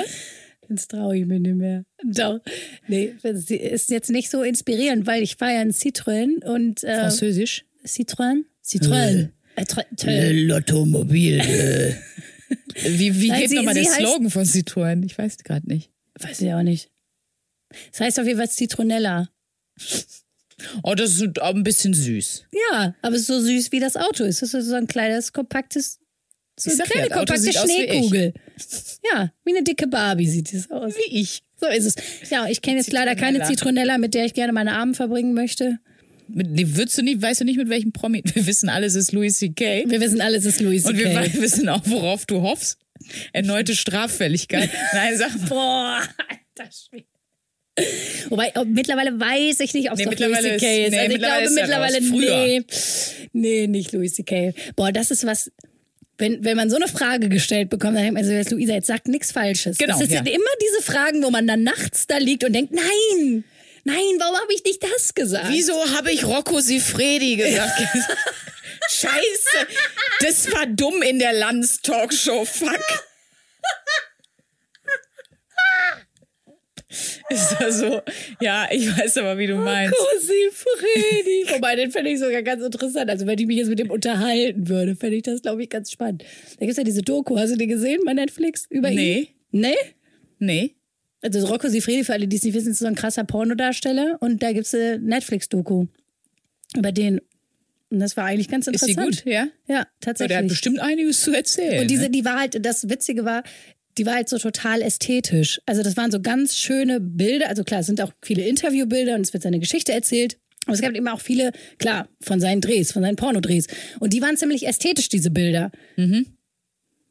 Jetzt 0.71 0.91
traue 0.91 1.19
ich 1.19 1.27
mich 1.27 1.41
nicht 1.41 1.57
mehr. 1.57 1.85
Doch. 2.03 2.41
Nee, 2.89 3.15
das 3.23 3.51
ist 3.51 3.91
jetzt 3.91 4.11
nicht 4.11 4.31
so 4.31 4.43
inspirierend, 4.43 5.07
weil 5.07 5.23
ich 5.23 5.37
feiere 5.37 5.61
ein 5.61 5.73
Citroën 5.73 6.43
und 6.45 6.83
äh, 6.83 7.01
Französisch. 7.01 7.67
Citroën? 7.87 8.45
Citroën. 8.65 9.29
Äh, 9.57 9.63
Tr- 9.63 10.47
Lottomobil. 10.47 11.39
Äh. 11.41 11.95
Wie, 12.89 13.21
wie 13.21 13.29
Nein, 13.29 13.41
geht 13.43 13.53
nochmal 13.53 13.75
der 13.75 13.85
Slogan 13.85 14.31
von 14.31 14.45
Citroën? 14.45 15.05
Ich 15.05 15.17
weiß 15.17 15.39
gerade 15.39 15.67
nicht. 15.69 15.91
Weiß 16.19 16.41
ich 16.41 16.53
auch 16.53 16.63
nicht. 16.63 16.91
Das 17.93 18.01
heißt 18.01 18.21
auf 18.21 18.27
jeden 18.27 18.39
Fall 18.39 18.49
Citronella. 18.51 19.29
Oh, 20.83 20.95
das 20.95 21.21
ist 21.21 21.41
auch 21.41 21.55
ein 21.55 21.63
bisschen 21.63 21.95
süß. 21.95 22.45
Ja, 22.73 22.95
aber 23.03 23.15
es 23.15 23.23
ist 23.23 23.27
so 23.29 23.41
süß 23.41 23.73
wie 23.73 23.81
das 23.81 23.97
Auto 23.97 24.25
ist. 24.25 24.43
Es 24.43 24.55
ist 24.55 24.67
so 24.67 24.75
ein 24.75 24.87
kleines, 24.87 25.33
kompaktes, 25.33 25.99
so 26.59 26.71
eine 26.71 26.79
ja, 26.79 26.85
kleine, 26.85 27.09
das 27.09 27.19
Auto 27.19 27.35
kompakte 27.35 27.61
aus 27.61 27.69
wie. 27.69 27.73
Schneekugel. 27.73 28.35
Ja, 29.13 29.33
wie 29.45 29.57
eine 29.57 29.65
dicke 29.65 29.87
Barbie 29.87 30.27
sieht 30.27 30.53
es 30.53 30.71
aus. 30.71 30.95
Wie 30.95 31.21
ich. 31.21 31.43
So 31.61 31.67
ist 31.69 31.87
es. 31.87 32.31
Ja, 32.31 32.47
ich 32.49 32.63
kenne 32.63 32.79
jetzt 32.79 32.93
leider 32.93 33.15
keine 33.17 33.43
Zitronella. 33.43 33.99
Mit 33.99 34.15
der 34.15 34.25
ich 34.25 34.35
gerne 34.35 34.53
meine 34.53 34.77
Abend 34.77 34.97
verbringen 34.97 35.35
möchte. 35.35 35.79
Nee, 36.29 36.67
würdest 36.69 36.97
du 36.99 37.03
nicht, 37.03 37.21
weißt 37.21 37.43
du 37.43 37.45
nicht, 37.45 37.59
mit 37.59 37.69
welchem 37.69 37.93
Promi? 37.93 38.23
Wir 38.25 38.47
wissen 38.47 38.69
alles 38.69 38.95
ist 38.95 39.13
Louis 39.13 39.39
C.K. 39.39 39.85
Wir 39.87 40.01
wissen 40.01 40.21
alles, 40.21 40.45
es 40.45 40.55
ist 40.55 40.61
Louis 40.61 40.85
Und 40.87 40.97
wir 40.97 41.07
C.K. 41.07 41.35
wissen 41.41 41.69
auch, 41.69 41.83
worauf 41.85 42.25
du 42.27 42.41
hoffst. 42.41 42.79
Erneute 43.33 43.75
Straffälligkeit. 43.75 44.71
Nein, 44.93 45.17
sag 45.17 45.39
mal. 45.39 45.49
Boah, 45.49 46.03
alter 46.59 46.73
Schwede. 46.73 47.07
Wobei, 48.29 48.53
ob, 48.55 48.69
mittlerweile 48.69 49.19
weiß 49.19 49.61
ich 49.61 49.75
nicht, 49.75 49.91
ob 49.91 49.99
es 49.99 50.07
Nee, 50.07 50.15
Louis 50.27 50.39
C.K. 50.41 50.85
ist- 50.87 50.91
nee, 50.93 50.99
Also 50.99 51.13
ich 51.13 51.19
glaube 51.19 51.43
er 51.43 51.51
mittlerweile, 51.51 52.01
nee, 52.01 52.65
nee, 53.33 53.67
nicht 53.67 53.93
Louis 53.93 54.15
C.K. 54.15 54.55
Boah, 54.77 54.93
das 54.93 55.11
ist 55.11 55.27
was, 55.27 55.51
wenn, 56.19 56.45
wenn 56.45 56.57
man 56.57 56.71
so 56.71 56.77
eine 56.77 56.87
Frage 56.87 57.29
gestellt 57.29 57.71
bekommt, 57.71 57.97
dann 57.97 58.05
denkt 58.05 58.15
man 58.15 58.25
so, 58.25 58.31
jetzt, 58.31 58.53
Luisa, 58.53 58.75
jetzt 58.75 58.87
sagt 58.87 59.09
nichts 59.09 59.33
Falsches. 59.33 59.77
Genau, 59.79 59.99
Das 59.99 60.09
ja. 60.09 60.17
sind 60.19 60.29
immer 60.29 60.45
diese 60.63 60.83
Fragen, 60.83 61.23
wo 61.25 61.31
man 61.31 61.47
dann 61.49 61.65
nachts 61.65 62.07
da 62.07 62.19
liegt 62.19 62.45
und 62.45 62.53
denkt, 62.53 62.73
nein, 62.73 63.43
nein, 63.83 63.97
warum 64.19 64.37
habe 64.37 64.55
ich 64.55 64.63
nicht 64.65 64.81
das 64.83 65.13
gesagt? 65.15 65.47
Wieso 65.49 65.75
habe 65.97 66.13
ich 66.13 66.25
Rocco 66.25 66.61
Sifredi 66.61 67.37
gesagt? 67.37 67.73
Scheiße. 68.89 69.67
Das 70.21 70.53
war 70.53 70.67
dumm 70.67 71.03
in 71.03 71.19
der 71.19 71.33
Lanz-Talkshow. 71.33 72.45
Fuck. 72.45 73.05
Ist 77.31 77.57
das 77.59 77.79
so? 77.81 78.01
Ja, 78.41 78.67
ich 78.71 78.87
weiß 78.97 79.19
aber, 79.19 79.39
wie 79.39 79.47
du 79.47 79.57
meinst. 79.57 79.95
Cosi 79.95 80.49
Freddy. 80.53 81.45
Wobei, 81.55 81.77
den 81.77 81.91
fände 81.91 82.11
ich 82.11 82.19
sogar 82.19 82.43
ganz 82.43 82.63
interessant. 82.63 83.11
Also, 83.11 83.27
wenn 83.27 83.39
ich 83.39 83.47
mich 83.47 83.57
jetzt 83.59 83.69
mit 83.69 83.79
dem 83.79 83.91
unterhalten 83.91 84.69
würde, 84.69 84.97
fände 84.97 85.17
ich 85.17 85.23
das, 85.23 85.43
glaube 85.43 85.63
ich, 85.63 85.69
ganz 85.71 85.91
spannend. 85.91 86.23
Da 86.59 86.61
gibt 86.61 86.71
es 86.73 86.77
ja 86.77 86.85
diese 86.85 87.03
Doku. 87.03 87.39
Hast 87.39 87.53
du 87.53 87.57
die 87.57 87.67
gesehen 87.67 88.01
bei 88.05 88.15
Netflix? 88.15 88.67
Über 88.71 88.91
Nee. 88.91 89.19
ihn? 89.21 89.27
Nee? 89.51 89.75
Nee. 90.39 90.75
Also, 91.23 91.47
Rocco 91.47 91.69
Sifredi, 91.69 92.05
für 92.05 92.13
alle, 92.13 92.29
die 92.29 92.37
es 92.37 92.43
nicht 92.43 92.55
wissen, 92.55 92.73
ist 92.73 92.79
so 92.79 92.87
ein 92.87 92.95
krasser 92.95 93.25
Pornodarsteller. 93.25 94.19
Und 94.21 94.43
da 94.43 94.53
gibt 94.53 94.67
es 94.67 94.75
eine 94.75 94.99
Netflix-Doku 94.99 95.87
über 96.77 96.93
den. 96.93 97.21
Und 97.91 98.01
das 98.01 98.17
war 98.17 98.25
eigentlich 98.25 98.49
ganz 98.49 98.67
Ist 98.67 98.83
interessant. 98.83 99.15
sie 99.17 99.23
gut? 99.23 99.33
Ja. 99.33 99.47
Ja, 99.69 99.87
tatsächlich. 100.01 100.29
der 100.31 100.39
hat 100.39 100.49
bestimmt 100.49 100.81
einiges 100.81 101.23
zu 101.23 101.33
erzählen. 101.33 101.81
Und 101.83 101.91
diese, 101.91 102.05
ne? 102.05 102.11
die 102.11 102.25
war 102.25 102.41
halt, 102.41 102.65
das 102.65 102.89
Witzige 102.89 103.25
war, 103.25 103.43
die 103.99 104.07
war 104.07 104.15
halt 104.15 104.29
so 104.29 104.39
total 104.39 104.83
ästhetisch. 104.83 105.61
Also 105.67 105.83
das 105.83 105.97
waren 105.97 106.11
so 106.11 106.21
ganz 106.21 106.57
schöne 106.57 107.01
Bilder. 107.01 107.49
Also 107.49 107.65
klar, 107.65 107.81
es 107.81 107.87
sind 107.87 108.01
auch 108.01 108.13
viele 108.23 108.47
Interviewbilder 108.47 109.15
und 109.15 109.21
es 109.21 109.33
wird 109.33 109.43
seine 109.43 109.61
Geschichte 109.61 109.93
erzählt. 109.93 110.39
Aber 110.67 110.75
es 110.75 110.81
gab 110.81 110.95
eben 110.95 111.09
auch 111.09 111.21
viele, 111.21 111.53
klar, 111.79 112.09
von 112.23 112.41
seinen 112.41 112.61
Drehs, 112.61 112.93
von 112.93 113.03
seinen 113.03 113.17
Pornodrehs. 113.17 113.67
Und 114.01 114.13
die 114.13 114.23
waren 114.23 114.37
ziemlich 114.37 114.67
ästhetisch, 114.67 115.09
diese 115.09 115.31
Bilder. 115.31 115.71
Mhm. 115.97 116.27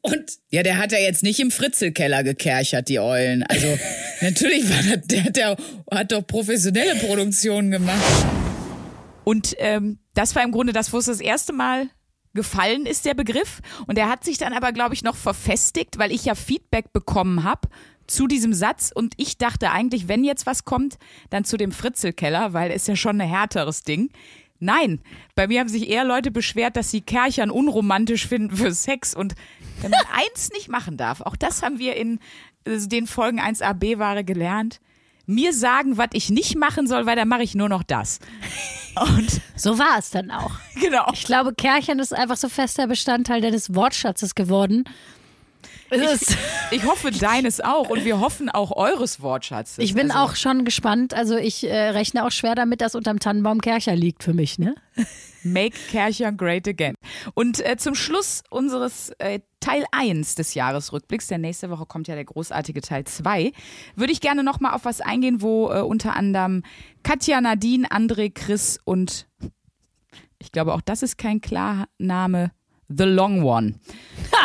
Und 0.02 0.32
Ja, 0.50 0.62
der 0.62 0.78
hat 0.78 0.92
ja 0.92 0.98
jetzt 0.98 1.22
nicht 1.22 1.40
im 1.40 1.50
Fritzelkeller 1.50 2.24
gekerchert, 2.24 2.88
die 2.88 2.98
Eulen. 2.98 3.42
Also, 3.44 3.66
natürlich 4.20 4.68
war 4.68 4.82
das, 4.82 5.06
der, 5.06 5.30
der 5.30 5.56
hat 5.90 6.12
doch 6.12 6.26
professionelle 6.26 6.96
Produktionen 6.96 7.70
gemacht. 7.70 8.26
Und 9.24 9.54
ähm, 9.58 9.98
das 10.12 10.34
war 10.34 10.44
im 10.44 10.50
Grunde 10.50 10.72
das, 10.72 10.92
wo 10.92 10.98
es 10.98 11.06
das 11.06 11.20
erste 11.20 11.54
Mal 11.54 11.88
gefallen 12.34 12.86
ist, 12.86 13.04
der 13.04 13.14
Begriff. 13.14 13.60
Und 13.86 13.98
er 13.98 14.08
hat 14.08 14.24
sich 14.24 14.38
dann 14.38 14.52
aber, 14.52 14.72
glaube 14.72 14.94
ich, 14.94 15.02
noch 15.02 15.16
verfestigt, 15.16 15.98
weil 15.98 16.12
ich 16.12 16.24
ja 16.24 16.34
Feedback 16.34 16.92
bekommen 16.92 17.44
habe 17.44 17.68
zu 18.06 18.26
diesem 18.26 18.52
Satz. 18.52 18.92
Und 18.94 19.14
ich 19.16 19.38
dachte 19.38 19.70
eigentlich, 19.70 20.08
wenn 20.08 20.24
jetzt 20.24 20.46
was 20.46 20.64
kommt, 20.64 20.98
dann 21.30 21.44
zu 21.44 21.56
dem 21.56 21.72
Fritzelkeller, 21.72 22.52
weil 22.52 22.70
ist 22.70 22.88
ja 22.88 22.96
schon 22.96 23.20
ein 23.20 23.28
härteres 23.28 23.82
Ding. 23.82 24.10
Nein, 24.60 25.00
bei 25.34 25.46
mir 25.46 25.60
haben 25.60 25.68
sich 25.68 25.88
eher 25.88 26.04
Leute 26.04 26.30
beschwert, 26.30 26.76
dass 26.76 26.90
sie 26.90 27.00
Kerchern 27.00 27.50
unromantisch 27.50 28.26
finden 28.26 28.56
für 28.56 28.72
Sex. 28.72 29.14
Und 29.14 29.34
wenn 29.80 29.90
man 29.90 30.00
eins 30.12 30.50
nicht 30.52 30.68
machen 30.68 30.96
darf, 30.96 31.20
auch 31.20 31.36
das 31.36 31.62
haben 31.62 31.78
wir 31.78 31.96
in 31.96 32.20
äh, 32.64 32.78
den 32.78 33.06
Folgen 33.06 33.40
1a 33.40 33.74
B-Ware 33.74 34.24
gelernt, 34.24 34.80
mir 35.26 35.52
sagen, 35.52 35.96
was 35.96 36.08
ich 36.12 36.30
nicht 36.30 36.56
machen 36.56 36.86
soll, 36.86 37.06
weil 37.06 37.16
dann 37.16 37.28
mache 37.28 37.42
ich 37.42 37.54
nur 37.54 37.68
noch 37.68 37.82
das. 37.82 38.20
Und 38.94 39.40
So 39.56 39.78
war 39.78 39.98
es 39.98 40.10
dann 40.10 40.30
auch. 40.30 40.52
genau. 40.80 41.06
Ich 41.12 41.24
glaube, 41.24 41.54
Kärchen 41.54 41.98
ist 41.98 42.14
einfach 42.14 42.36
so 42.36 42.48
fester 42.48 42.86
Bestandteil 42.86 43.40
deines 43.40 43.74
Wortschatzes 43.74 44.34
geworden. 44.34 44.84
Es 45.90 46.22
ist, 46.22 46.36
Ich 46.70 46.84
hoffe 46.84 47.10
deines 47.10 47.60
auch 47.60 47.88
und 47.88 48.04
wir 48.04 48.18
hoffen 48.18 48.48
auch 48.48 48.72
eures 48.72 49.20
Wortschatzes. 49.20 49.78
ich 49.78 49.94
bin 49.94 50.10
also, 50.10 50.24
auch 50.24 50.36
schon 50.36 50.64
gespannt. 50.64 51.14
Also 51.14 51.36
ich 51.36 51.64
äh, 51.64 51.90
rechne 51.90 52.24
auch 52.24 52.32
schwer 52.32 52.54
damit, 52.54 52.80
dass 52.80 52.94
unterm 52.94 53.20
Tannenbaum 53.20 53.60
Kercher 53.60 53.94
liegt 53.94 54.22
für 54.24 54.34
mich, 54.34 54.58
ne? 54.58 54.74
Make 55.42 55.76
Kercher 55.90 56.32
great 56.32 56.66
again. 56.66 56.94
Und 57.34 57.60
äh, 57.60 57.76
zum 57.76 57.94
Schluss 57.94 58.42
unseres 58.50 59.10
äh, 59.18 59.40
Teil 59.64 59.84
1 59.92 60.34
des 60.34 60.54
Jahresrückblicks, 60.54 61.28
der 61.28 61.38
nächste 61.38 61.70
Woche 61.70 61.86
kommt 61.86 62.06
ja 62.08 62.14
der 62.14 62.24
großartige 62.24 62.80
Teil 62.82 63.04
2, 63.04 63.52
würde 63.96 64.12
ich 64.12 64.20
gerne 64.20 64.44
nochmal 64.44 64.74
auf 64.74 64.84
was 64.84 65.00
eingehen, 65.00 65.40
wo 65.40 65.70
äh, 65.72 65.80
unter 65.80 66.14
anderem 66.16 66.62
Katja, 67.02 67.40
Nadine, 67.40 67.88
André, 67.88 68.30
Chris 68.32 68.78
und 68.84 69.26
ich 70.38 70.52
glaube 70.52 70.74
auch 70.74 70.82
das 70.82 71.02
ist 71.02 71.16
kein 71.16 71.40
Klarname, 71.40 72.50
The 72.88 73.04
Long 73.04 73.42
One. 73.42 73.74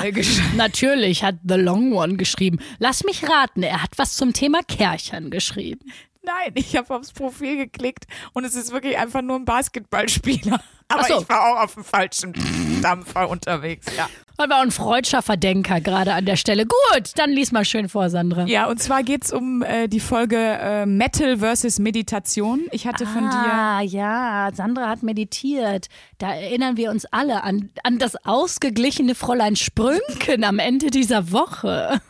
äh, 0.01 0.11
gesch- 0.11 0.41
Natürlich 0.55 1.23
hat 1.23 1.35
The 1.45 1.55
Long 1.55 1.91
One 1.93 2.15
geschrieben. 2.15 2.59
Lass 2.79 3.03
mich 3.03 3.27
raten, 3.27 3.63
er 3.63 3.83
hat 3.83 3.97
was 3.97 4.15
zum 4.15 4.31
Thema 4.31 4.61
Kärchern 4.63 5.29
geschrieben. 5.29 5.81
Nein, 6.21 6.51
ich 6.55 6.75
habe 6.75 6.93
aufs 6.95 7.11
Profil 7.11 7.57
geklickt 7.57 8.05
und 8.33 8.43
es 8.43 8.55
ist 8.55 8.71
wirklich 8.71 8.97
einfach 8.97 9.21
nur 9.21 9.37
ein 9.37 9.45
Basketballspieler. 9.45 10.59
Aber 10.91 11.03
so. 11.03 11.21
ich 11.21 11.29
war 11.29 11.45
auch 11.45 11.63
auf 11.63 11.75
dem 11.75 11.83
falschen 11.83 12.33
Dampfer 12.81 13.29
unterwegs, 13.29 13.85
ja. 13.95 14.09
Das 14.37 14.49
war 14.49 14.61
ein 14.61 14.71
freudscher 14.71 15.21
Verdenker 15.21 15.81
gerade 15.81 16.13
an 16.13 16.25
der 16.25 16.35
Stelle. 16.35 16.65
Gut, 16.65 17.11
dann 17.15 17.29
lies 17.29 17.51
mal 17.51 17.65
schön 17.65 17.89
vor, 17.89 18.09
Sandra. 18.09 18.45
Ja, 18.45 18.67
und 18.67 18.81
zwar 18.81 19.03
geht's 19.03 19.31
um 19.31 19.61
äh, 19.61 19.87
die 19.87 19.99
Folge 19.99 20.37
äh, 20.37 20.85
Metal 20.85 21.37
versus 21.37 21.77
Meditation. 21.77 22.61
Ich 22.71 22.87
hatte 22.87 23.05
von 23.05 23.29
dir. 23.29 23.35
Ah, 23.35 23.81
ja, 23.81 24.49
Sandra 24.53 24.87
hat 24.87 25.03
meditiert. 25.03 25.89
Da 26.17 26.33
erinnern 26.33 26.77
wir 26.77 26.89
uns 26.89 27.05
alle 27.05 27.43
an, 27.43 27.69
an 27.83 27.99
das 27.99 28.15
ausgeglichene 28.25 29.13
Fräulein 29.13 29.57
Sprünken 29.57 30.43
am 30.43 30.57
Ende 30.57 30.89
dieser 30.89 31.31
Woche. 31.31 32.01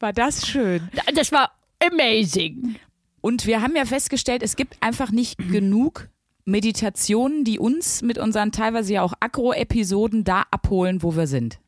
War 0.00 0.12
das 0.12 0.46
schön? 0.46 0.88
Das 1.14 1.32
war 1.32 1.52
amazing. 1.80 2.76
Und 3.20 3.46
wir 3.46 3.62
haben 3.62 3.76
ja 3.76 3.84
festgestellt, 3.84 4.42
es 4.42 4.56
gibt 4.56 4.76
einfach 4.80 5.10
nicht 5.10 5.38
genug 5.50 6.08
Meditationen, 6.44 7.44
die 7.44 7.58
uns 7.58 8.02
mit 8.02 8.18
unseren 8.18 8.52
teilweise 8.52 8.94
ja 8.94 9.02
auch 9.02 9.14
Agro-Episoden 9.20 10.24
da 10.24 10.44
abholen, 10.50 11.02
wo 11.02 11.16
wir 11.16 11.26
sind. 11.26 11.58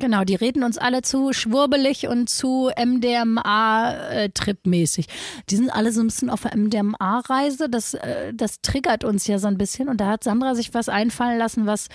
Genau, 0.00 0.24
die 0.24 0.34
reden 0.34 0.64
uns 0.64 0.76
alle 0.76 1.02
zu 1.02 1.32
schwurbelig 1.32 2.08
und 2.08 2.28
zu 2.28 2.68
MDMA-Trip-mäßig. 2.76 5.06
Die 5.50 5.56
sind 5.56 5.70
alle 5.70 5.92
so 5.92 6.00
ein 6.00 6.08
bisschen 6.08 6.30
auf 6.30 6.42
der 6.42 6.56
MDMA-Reise. 6.56 7.68
Das, 7.68 7.94
äh, 7.94 8.34
das 8.34 8.60
triggert 8.60 9.04
uns 9.04 9.28
ja 9.28 9.38
so 9.38 9.46
ein 9.46 9.56
bisschen. 9.56 9.88
Und 9.88 10.00
da 10.00 10.08
hat 10.08 10.24
Sandra 10.24 10.56
sich 10.56 10.74
was 10.74 10.88
einfallen 10.88 11.38
lassen, 11.38 11.66
was 11.66 11.86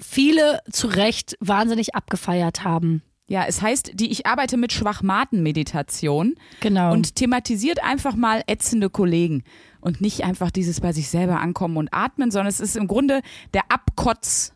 viele 0.00 0.58
zu 0.72 0.88
Recht 0.88 1.36
wahnsinnig 1.38 1.94
abgefeiert 1.94 2.64
haben. 2.64 3.00
Ja, 3.26 3.46
es 3.48 3.62
heißt, 3.62 3.92
die 3.94 4.10
Ich 4.10 4.26
arbeite 4.26 4.56
mit 4.58 4.72
Schwachmaten-Meditation 4.72 6.34
Genau. 6.60 6.92
und 6.92 7.14
thematisiert 7.16 7.82
einfach 7.82 8.16
mal 8.16 8.42
ätzende 8.46 8.90
Kollegen 8.90 9.44
und 9.80 10.00
nicht 10.02 10.24
einfach 10.24 10.50
dieses 10.50 10.80
bei 10.80 10.92
sich 10.92 11.08
selber 11.08 11.40
ankommen 11.40 11.78
und 11.78 11.88
atmen, 11.92 12.30
sondern 12.30 12.48
es 12.48 12.60
ist 12.60 12.76
im 12.76 12.86
Grunde 12.86 13.22
der 13.54 13.62
Abkotz 13.70 14.52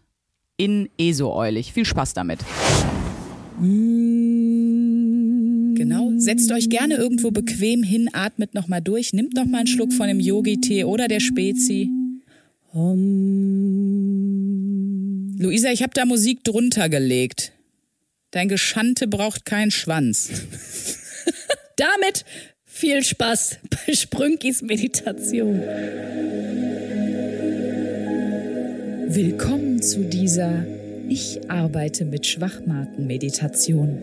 in 0.59 0.89
ESO-Eulig. 0.99 1.73
Viel 1.73 1.87
Spaß 1.87 2.13
damit. 2.13 2.41
Genau. 5.75 6.11
Setzt 6.19 6.53
euch 6.53 6.69
gerne 6.69 6.97
irgendwo 6.97 7.31
bequem 7.31 7.83
hin, 7.83 8.11
atmet 8.13 8.55
nochmal 8.55 8.83
durch, 8.83 9.13
nimmt 9.13 9.35
nochmal 9.35 9.61
einen 9.61 9.67
Schluck 9.67 9.93
von 9.93 10.09
dem 10.09 10.21
Yogi-Tee 10.21 10.85
oder 10.85 11.09
der 11.09 11.21
Spezi. 11.21 11.91
Luisa, 15.41 15.71
ich 15.71 15.83
habe 15.83 15.93
da 15.95 16.05
Musik 16.05 16.45
drunter 16.45 16.89
gelegt. 16.89 17.53
Dein 18.31 18.49
Geschante 18.49 19.09
braucht 19.09 19.47
keinen 19.47 19.71
Schwanz. 19.71 20.29
Damit 21.77 22.27
viel 22.67 23.03
Spaß 23.03 23.57
bei 23.71 23.95
Sprünkis 23.95 24.61
Meditation. 24.61 25.63
Willkommen 29.07 29.81
zu 29.81 30.01
dieser 30.01 30.67
Ich 31.09 31.41
arbeite 31.49 32.05
mit 32.05 32.27
Schwachmaten 32.27 33.07
Meditation. 33.07 34.03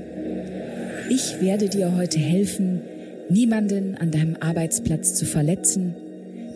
Ich 1.11 1.39
werde 1.39 1.69
dir 1.69 1.95
heute 1.95 2.17
helfen, 2.17 2.81
niemanden 3.29 3.95
an 3.95 4.09
deinem 4.09 4.37
Arbeitsplatz 4.39 5.13
zu 5.13 5.27
verletzen, 5.27 5.93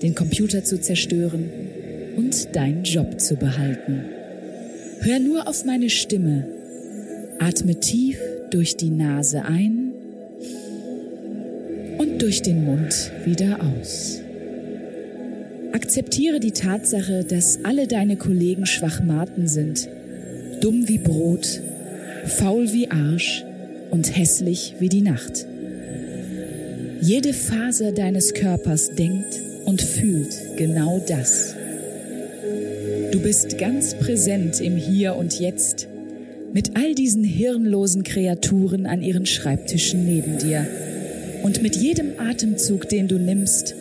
den 0.01 0.15
Computer 0.15 0.63
zu 0.63 0.81
zerstören 0.81 1.51
und 2.17 2.55
deinen 2.55 2.83
Job 2.83 3.21
zu 3.21 3.35
behalten. 3.35 4.05
Hör 5.01 5.19
nur 5.19 5.47
auf 5.47 5.65
meine 5.65 5.91
Stimme. 5.91 6.58
Atme 7.39 7.79
tief 7.79 8.19
durch 8.51 8.75
die 8.75 8.89
Nase 8.89 9.43
ein 9.45 9.93
und 11.97 12.21
durch 12.21 12.41
den 12.41 12.65
Mund 12.65 13.11
wieder 13.25 13.59
aus. 13.61 14.21
Akzeptiere 15.71 16.39
die 16.39 16.51
Tatsache, 16.51 17.23
dass 17.23 17.59
alle 17.63 17.87
deine 17.87 18.17
Kollegen 18.17 18.65
Schwachmaten 18.65 19.47
sind, 19.47 19.87
dumm 20.61 20.87
wie 20.87 20.97
Brot, 20.97 21.61
faul 22.25 22.73
wie 22.73 22.91
Arsch 22.91 23.45
und 23.89 24.17
hässlich 24.17 24.75
wie 24.79 24.89
die 24.89 25.01
Nacht. 25.01 25.45
Jede 27.01 27.33
Faser 27.33 27.93
deines 27.93 28.33
Körpers 28.33 28.93
denkt 28.95 29.39
und 29.65 29.81
fühlt 29.81 30.35
genau 30.57 31.01
das. 31.07 31.55
Du 33.11 33.21
bist 33.21 33.57
ganz 33.57 33.93
präsent 33.95 34.59
im 34.59 34.75
Hier 34.75 35.15
und 35.15 35.39
Jetzt 35.39 35.87
mit 36.53 36.75
all 36.75 36.95
diesen 36.95 37.23
hirnlosen 37.23 38.03
Kreaturen 38.03 38.85
an 38.85 39.01
ihren 39.01 39.25
Schreibtischen 39.25 40.05
neben 40.05 40.37
dir. 40.37 40.65
Und 41.43 41.61
mit 41.61 41.75
jedem 41.75 42.19
Atemzug, 42.19 42.89
den 42.89 43.07
du 43.07 43.17
nimmst, 43.17 43.75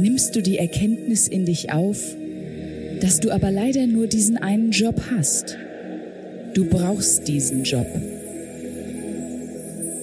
nimmst 0.00 0.34
du 0.34 0.42
die 0.42 0.58
Erkenntnis 0.58 1.28
in 1.28 1.44
dich 1.44 1.72
auf, 1.72 1.98
dass 3.00 3.20
du 3.20 3.30
aber 3.30 3.50
leider 3.50 3.86
nur 3.86 4.06
diesen 4.06 4.36
einen 4.36 4.70
Job 4.70 5.02
hast. 5.10 5.56
Du 6.54 6.66
brauchst 6.66 7.28
diesen 7.28 7.64
Job. 7.64 7.86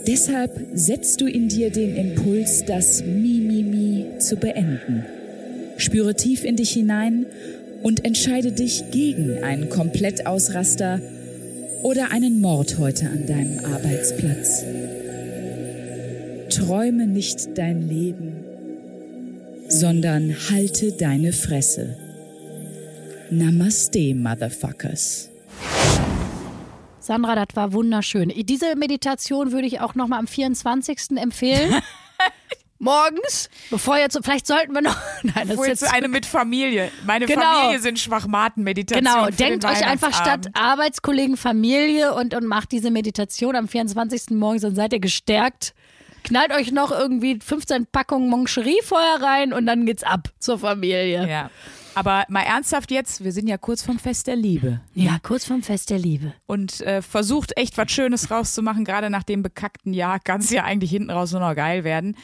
Deshalb 0.08 0.52
setzt 0.74 1.22
du 1.22 1.28
in 1.28 1.48
dir 1.48 1.70
den 1.70 1.96
Impuls, 1.96 2.66
das 2.66 3.04
Mi, 3.04 3.40
Mi, 3.40 3.64
Mi 3.64 4.06
zu 4.20 4.36
beenden. 4.36 5.06
Spüre 5.78 6.16
tief 6.16 6.44
in 6.44 6.56
dich 6.56 6.72
hinein 6.72 7.26
und 7.84 8.04
entscheide 8.04 8.52
dich 8.52 8.86
gegen 8.92 9.44
einen 9.44 9.70
Komplettausraster 9.70 11.00
oder 11.84 12.12
einen 12.12 12.42
Mord 12.42 12.78
heute 12.78 13.10
an 13.10 13.26
deinem 13.26 13.60
Arbeitsplatz. 13.66 14.64
Träume 16.50 17.08
nicht 17.08 17.58
dein 17.58 17.88
Leben, 17.88 18.44
sondern 19.68 20.36
halte 20.50 20.92
deine 20.92 21.32
Fresse. 21.32 21.96
Namaste, 23.30 24.16
Motherfuckers. 24.16 25.30
Sandra, 27.00 27.36
das 27.36 27.56
war 27.56 27.74
wunderschön. 27.74 28.34
Diese 28.46 28.76
Meditation 28.76 29.52
würde 29.52 29.68
ich 29.68 29.80
auch 29.80 29.96
nochmal 29.96 30.20
am 30.20 30.28
24. 30.28 31.18
empfehlen. 31.18 31.82
Morgens, 32.80 33.50
bevor 33.70 33.98
jetzt, 33.98 34.18
vielleicht 34.24 34.48
sollten 34.48 34.74
wir 34.74 34.82
noch, 34.82 34.96
nein, 35.24 35.50
das 35.50 35.60
ist 35.60 35.68
jetzt 35.68 35.94
eine 35.94 36.08
mit 36.08 36.26
Familie. 36.26 36.92
Meine 37.06 37.26
Genau. 37.26 37.42
Familie 37.42 37.80
sind 37.82 38.00
Schwachmaten-Meditation. 38.00 39.04
Genau, 39.04 39.26
denkt 39.30 39.64
den 39.64 39.70
euch 39.70 39.86
einfach 39.86 40.14
statt 40.14 40.48
Arbeitskollegen 40.54 41.36
Familie 41.36 42.14
und, 42.14 42.34
und 42.34 42.46
macht 42.46 42.72
diese 42.72 42.90
Meditation 42.90 43.58
am 43.58 43.68
24. 43.68 44.32
morgens, 44.32 44.62
dann 44.62 44.76
seid 44.76 44.94
ihr 44.94 45.02
gestärkt. 45.02 45.74
Knallt 46.24 46.52
euch 46.54 46.72
noch 46.72 46.92
irgendwie 46.92 47.40
15 47.44 47.88
Packungen 47.92 48.30
Moncherie 48.30 48.80
vorher 48.84 49.22
rein 49.22 49.52
und 49.54 49.66
dann 49.66 49.86
geht's 49.86 50.04
ab 50.04 50.30
zur 50.40 50.60
Familie. 50.60 51.28
Ja. 51.28 51.50
Aber 51.96 52.24
mal 52.30 52.44
ernsthaft 52.44 52.92
jetzt, 52.92 53.24
wir 53.24 53.32
sind 53.34 53.48
ja 53.48 53.58
kurz 53.58 53.84
vom 53.84 54.00
Fest 54.00 54.28
der 54.28 54.36
Liebe. 54.36 54.80
Ja, 54.94 55.18
kurz 55.22 55.46
vorm 55.46 55.64
Fest 55.64 55.90
der 55.90 56.00
Liebe. 56.00 56.34
Und 56.46 56.80
äh, 56.82 57.02
versucht 57.02 57.58
echt 57.58 57.78
was 57.78 57.92
Schönes 57.92 58.32
rauszumachen, 58.32 58.86
gerade 58.86 59.10
nach 59.10 59.24
dem 59.24 59.44
bekackten 59.44 59.94
Jahr 59.94 60.20
kann 60.20 60.40
es 60.40 60.50
ja 60.50 60.64
eigentlich 60.64 60.92
hinten 60.92 61.10
raus 61.10 61.32
nur 61.32 61.42
noch 61.42 61.56
geil 61.56 61.84
werden. 61.84 62.16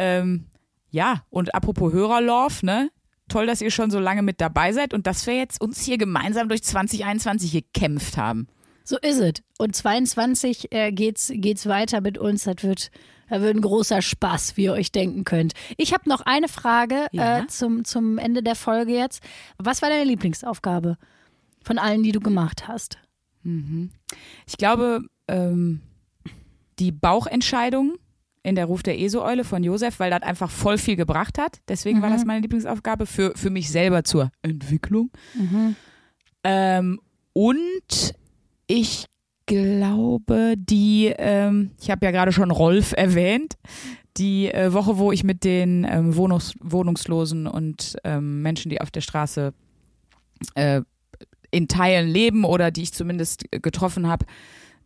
Ähm, 0.00 0.46
ja, 0.90 1.22
und 1.30 1.54
apropos 1.54 1.92
Hörerlove, 1.92 2.64
ne? 2.64 2.90
Toll, 3.28 3.46
dass 3.46 3.60
ihr 3.60 3.70
schon 3.70 3.90
so 3.90 4.00
lange 4.00 4.22
mit 4.22 4.40
dabei 4.40 4.72
seid 4.72 4.92
und 4.92 5.06
dass 5.06 5.26
wir 5.26 5.36
jetzt 5.36 5.60
uns 5.60 5.80
hier 5.82 5.98
gemeinsam 5.98 6.48
durch 6.48 6.62
2021 6.64 7.52
gekämpft 7.52 8.16
haben. 8.16 8.48
So 8.82 8.96
ist 8.98 9.18
es. 9.20 9.34
Und 9.58 9.76
22 9.76 10.72
äh, 10.72 10.90
geht's, 10.90 11.30
geht's 11.32 11.66
weiter 11.66 12.00
mit 12.00 12.18
uns. 12.18 12.44
Das 12.44 12.56
wird, 12.62 12.90
das 13.28 13.40
wird 13.40 13.54
ein 13.56 13.60
großer 13.60 14.02
Spaß, 14.02 14.56
wie 14.56 14.64
ihr 14.64 14.72
euch 14.72 14.90
denken 14.90 15.22
könnt. 15.24 15.52
Ich 15.76 15.92
habe 15.92 16.08
noch 16.08 16.22
eine 16.22 16.48
Frage 16.48 17.06
Ja. 17.12 17.40
äh, 17.40 17.46
zum, 17.46 17.84
zum 17.84 18.18
Ende 18.18 18.42
der 18.42 18.56
Folge 18.56 18.94
jetzt. 18.94 19.22
Was 19.58 19.80
war 19.82 19.90
deine 19.90 20.04
Lieblingsaufgabe 20.04 20.96
von 21.62 21.78
allen, 21.78 22.02
die 22.02 22.12
du 22.12 22.20
gemacht 22.20 22.66
hast? 22.66 22.98
Ich 23.44 24.56
glaube, 24.58 25.02
ähm, 25.28 25.82
die 26.80 26.90
Bauchentscheidung 26.90 27.94
in 28.42 28.54
der 28.54 28.66
Ruf 28.66 28.82
der 28.82 28.98
ESO-Eule 28.98 29.44
von 29.44 29.62
Josef, 29.62 30.00
weil 30.00 30.10
das 30.10 30.22
einfach 30.22 30.50
voll 30.50 30.78
viel 30.78 30.96
gebracht 30.96 31.38
hat. 31.38 31.60
Deswegen 31.68 32.00
war 32.02 32.10
das 32.10 32.24
meine 32.24 32.40
Lieblingsaufgabe 32.40 33.06
für, 33.06 33.32
für 33.36 33.50
mich 33.50 33.70
selber 33.70 34.04
zur 34.04 34.30
Entwicklung. 34.42 35.10
Ähm, 36.42 37.00
und 37.32 38.14
ich 38.66 39.06
glaube, 39.46 40.54
die, 40.56 41.12
ähm, 41.18 41.72
ich 41.80 41.90
habe 41.90 42.06
ja 42.06 42.12
gerade 42.12 42.32
schon 42.32 42.50
Rolf 42.50 42.92
erwähnt, 42.96 43.54
die 44.16 44.48
äh, 44.52 44.72
Woche, 44.72 44.98
wo 44.98 45.12
ich 45.12 45.24
mit 45.24 45.44
den 45.44 45.86
ähm, 45.88 46.16
Wohnungs 46.16 46.54
Wohnungslosen 46.60 47.46
und 47.46 47.96
ähm, 48.04 48.42
Menschen, 48.42 48.70
die 48.70 48.80
auf 48.80 48.90
der 48.90 49.00
Straße 49.00 49.52
äh, 50.54 50.82
in 51.50 51.68
Teilen 51.68 52.08
leben 52.08 52.44
oder 52.44 52.70
die 52.70 52.82
ich 52.82 52.94
zumindest 52.94 53.44
getroffen 53.50 54.06
habe, 54.06 54.24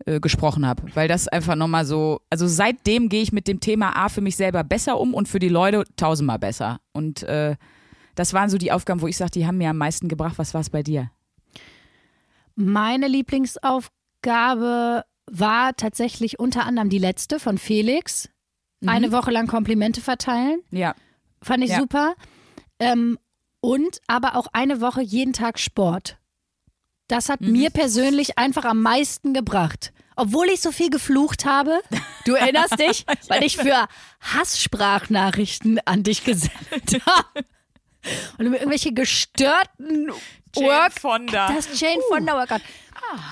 äh, 0.07 0.21
gesprochen 0.21 0.67
habe. 0.67 0.83
Weil 0.95 1.09
das 1.09 1.29
einfach 1.29 1.55
nochmal 1.57 1.85
so, 1.85 2.21
also 2.31 2.47
seitdem 2.47 3.09
gehe 3.09 3.23
ich 3.23 3.33
mit 3.33 3.49
dem 3.49 3.61
Thema 3.61 3.97
A 3.97 4.09
für 4.09 4.21
mich 4.21 4.37
selber 4.37 4.65
besser 4.65 4.99
um 5.01 5.15
und 5.15 5.29
für 5.29 5.39
die 5.39 5.49
Leute 5.49 5.85
tausendmal 5.97 6.39
besser. 6.39 6.81
Und 6.93 7.23
äh, 7.25 7.57
das 8.15 8.33
waren 8.33 8.51
so 8.51 8.59
die 8.59 8.73
Aufgaben, 8.73 9.01
wo 9.01 9.07
ich 9.07 9.17
sage, 9.17 9.31
die 9.33 9.47
haben 9.47 9.59
mir 9.59 9.71
am 9.71 9.79
meisten 9.79 10.09
gebracht. 10.09 10.35
Was 10.39 10.55
war 10.55 10.61
es 10.61 10.71
bei 10.71 10.83
dir? 10.83 11.11
Meine 12.57 13.09
Lieblingsaufgabe 13.09 15.05
war 15.31 15.75
tatsächlich 15.77 16.39
unter 16.39 16.65
anderem 16.67 16.89
die 16.91 16.99
letzte 16.99 17.41
von 17.41 17.59
Felix. 17.59 18.29
Eine 18.87 19.13
Woche 19.13 19.31
lang 19.31 19.47
Komplimente 19.47 20.03
verteilen. 20.03 20.61
Ja. 20.71 20.95
Fand 21.41 21.65
ich 21.65 21.71
Ja. 21.71 21.79
super. 21.79 22.15
Ähm, 22.79 23.19
und 23.61 24.01
aber 24.07 24.37
auch 24.37 24.49
eine 24.53 24.83
Woche 24.83 25.01
jeden 25.01 25.33
Tag 25.33 25.59
Sport. 25.59 26.19
Das 27.09 27.29
hat 27.29 27.41
mir 27.41 27.71
persönlich 27.71 28.39
einfach 28.39 28.65
am 28.65 28.81
meisten 28.81 29.35
gebracht. 29.35 29.93
Obwohl 30.17 30.47
ich 30.49 30.61
so 30.61 30.71
viel 30.73 30.91
geflucht 30.91 31.45
habe. 31.45 31.81
Du 32.25 32.35
erinnerst 32.35 32.79
dich? 32.79 33.05
Weil 33.29 33.43
ich 33.43 33.57
für 33.57 33.89
Hasssprachnachrichten 34.21 35.81
an 35.85 36.03
dich 36.03 36.25
gesendet 36.25 37.05
habe. 37.07 37.45
Und 38.39 38.53
irgendwelche 38.53 38.93
gestörten 38.93 40.11
Work 40.55 41.01
Fonda. 41.01 41.53
das 41.53 41.81
Jane 41.81 42.01
Fonda 42.09 42.35
Workout. 42.35 42.61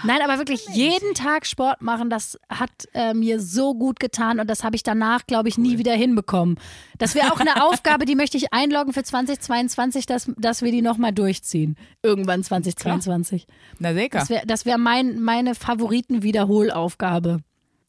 Nein, 0.04 0.20
aber 0.22 0.38
wirklich 0.38 0.66
jeden 0.68 1.14
Tag 1.14 1.46
Sport 1.46 1.82
machen, 1.82 2.10
das 2.10 2.38
hat 2.48 2.70
äh, 2.94 3.14
mir 3.14 3.40
so 3.40 3.74
gut 3.74 4.00
getan 4.00 4.40
und 4.40 4.48
das 4.48 4.64
habe 4.64 4.76
ich 4.76 4.82
danach, 4.82 5.26
glaube 5.26 5.48
ich, 5.48 5.58
nie 5.58 5.78
wieder 5.78 5.94
hinbekommen. 5.94 6.58
Das 6.98 7.14
wäre 7.14 7.32
auch 7.32 7.40
eine 7.40 7.64
Aufgabe, 7.64 8.04
die 8.04 8.14
möchte 8.14 8.36
ich 8.36 8.52
einloggen 8.52 8.92
für 8.92 9.02
2022, 9.02 10.06
dass, 10.06 10.30
dass 10.36 10.62
wir 10.62 10.72
die 10.72 10.82
nochmal 10.82 11.12
durchziehen. 11.12 11.76
Irgendwann 12.02 12.42
2022. 12.42 13.46
Na 13.78 13.94
sicher. 13.94 14.08
Das 14.10 14.30
wäre 14.30 14.46
das 14.46 14.66
wär 14.66 14.78
mein, 14.78 15.20
meine 15.20 15.54
Favoriten-Wiederholaufgabe. 15.54 17.40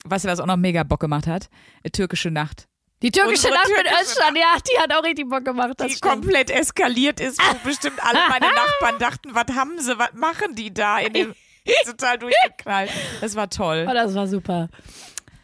Weißt 0.05 0.25
du, 0.25 0.29
was 0.29 0.39
auch 0.39 0.45
noch 0.45 0.57
mega 0.57 0.83
Bock 0.83 0.99
gemacht 0.99 1.27
hat? 1.27 1.49
Äh, 1.83 1.89
Türkische 1.89 2.31
Nacht. 2.31 2.67
Die 3.01 3.11
türkische 3.11 3.47
Unsere 3.47 3.53
Nacht 3.55 3.67
mit 3.67 3.85
türkische 3.85 4.11
Özcan, 4.11 4.35
ja, 4.35 4.55
die 4.65 4.79
hat 4.81 4.93
auch 4.93 5.03
richtig 5.03 5.29
Bock 5.29 5.43
gemacht. 5.43 5.73
Das 5.77 5.87
die 5.87 5.95
stimmt. 5.95 6.13
komplett 6.13 6.49
eskaliert 6.49 7.19
ist, 7.19 7.37
wo 7.37 7.67
bestimmt 7.67 8.01
alle 8.01 8.19
meine 8.29 8.45
Nachbarn 8.55 8.97
dachten, 8.97 9.35
was 9.35 9.55
haben 9.55 9.77
sie, 9.79 9.97
was 9.99 10.13
machen 10.13 10.55
die 10.55 10.73
da 10.73 10.99
in 10.99 11.13
dem 11.13 11.35
total 11.85 12.17
durchgeknallt. 12.17 12.91
Das 13.21 13.35
war 13.35 13.49
toll. 13.49 13.87
Oh, 13.89 13.93
das 13.93 14.13
war 14.13 14.27
super. 14.27 14.69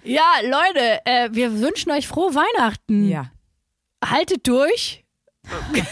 Ja, 0.04 0.24
Leute, 0.44 1.06
äh, 1.06 1.30
wir 1.32 1.60
wünschen 1.60 1.92
euch 1.92 2.08
frohe 2.08 2.34
Weihnachten. 2.34 3.08
Ja. 3.08 3.32
Haltet 4.04 4.48
durch. 4.48 5.04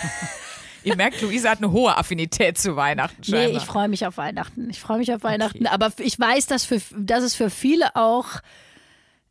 Ihr 0.84 0.96
merkt, 0.96 1.22
Luisa 1.22 1.50
hat 1.50 1.58
eine 1.58 1.72
hohe 1.72 1.98
Affinität 1.98 2.58
zu 2.58 2.78
Weihnachten. 2.78 3.22
Nee, 3.26 3.32
scheinbar. 3.32 3.62
ich 3.62 3.68
freue 3.68 3.88
mich 3.90 4.06
auf 4.06 4.18
Weihnachten. 4.18 4.70
Ich 4.70 4.80
freue 4.80 5.00
mich 5.00 5.14
auf 5.14 5.24
Weihnachten. 5.24 5.68
Aber 5.68 5.92
ich 5.98 6.18
weiß, 6.18 6.46
dass, 6.48 6.64
für, 6.64 6.80
dass 6.96 7.24
es 7.24 7.36
für 7.36 7.50
viele 7.50 7.96
auch 7.98 8.28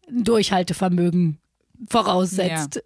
ein 0.09 0.25
Durchhaltevermögen 0.25 1.39
voraussetzt. 1.89 2.83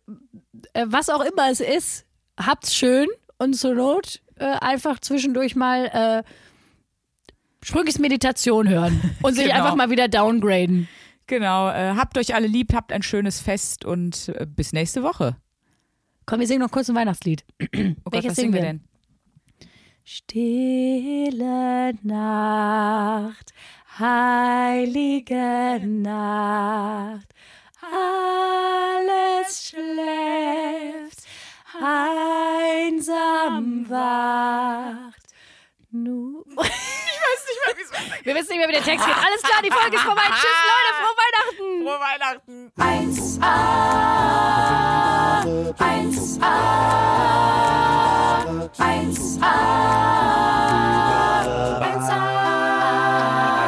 Äh, 0.72 0.86
Was 0.88 1.08
auch 1.10 1.22
immer 1.22 1.50
es 1.50 1.60
ist, 1.60 2.06
habt's 2.38 2.74
schön 2.74 3.08
und 3.38 3.54
zur 3.54 3.74
Not 3.74 4.20
äh, 4.36 4.44
einfach 4.44 5.00
zwischendurch 5.00 5.56
mal 5.56 5.86
äh, 5.86 6.22
Sprügis 7.62 7.98
Meditation 7.98 8.68
hören 8.68 9.00
und 9.22 9.34
sich 9.34 9.44
Genau. 9.46 9.56
einfach 9.56 9.76
mal 9.76 9.90
wieder 9.90 10.08
downgraden. 10.08 10.88
Genau, 11.26 11.68
äh, 11.68 11.94
habt 11.96 12.16
euch 12.18 12.34
alle 12.34 12.46
lieb, 12.48 12.72
habt 12.74 12.92
ein 12.92 13.02
schönes 13.02 13.40
Fest 13.40 13.84
und 13.84 14.30
äh, 14.36 14.46
bis 14.46 14.72
nächste 14.72 15.02
Woche. 15.02 15.36
Komm, 16.26 16.40
wir 16.40 16.46
singen 16.46 16.60
noch 16.62 16.70
kurz 16.70 16.88
ein 16.88 16.94
Weihnachtslied. 16.96 17.44
Oh 17.60 17.66
Gott, 17.66 17.96
Welches 18.12 18.30
was 18.30 18.36
singen 18.36 18.52
wir 18.54 18.62
denn? 18.62 18.84
Stille 20.04 21.92
Nacht, 22.02 23.52
heilige 23.98 25.80
Nacht, 25.86 27.28
alles 27.80 29.68
schläft, 29.68 31.22
einsam 31.80 33.88
wacht. 33.88 35.19
Nu 35.92 36.44
ich 36.50 36.56
weiß 36.56 37.46
nicht 37.48 37.58
mehr, 37.66 37.76
wie 37.76 37.82
es 37.82 37.90
Wir 38.24 38.34
wissen 38.36 38.50
nicht 38.50 38.58
mehr, 38.58 38.68
wie 38.68 38.74
der 38.74 38.84
Text 38.84 39.04
geht. 39.04 39.16
Alles 39.16 39.42
klar, 39.42 39.60
die 39.60 39.72
Folge 39.72 39.96
ist 39.96 40.04
vorbei. 40.04 40.22
Tschüss, 40.28 40.44
Leute, 40.70 40.94
frohe 41.00 41.16
Weihnachten. 41.18 41.82
Frohe 41.82 41.98
Weihnachten! 41.98 42.70
1a, 42.78 43.50
1a, 45.80 46.54
1a, 48.78 49.54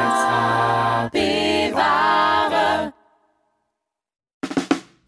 1a, 0.05 1.09
bewahre. 1.11 2.93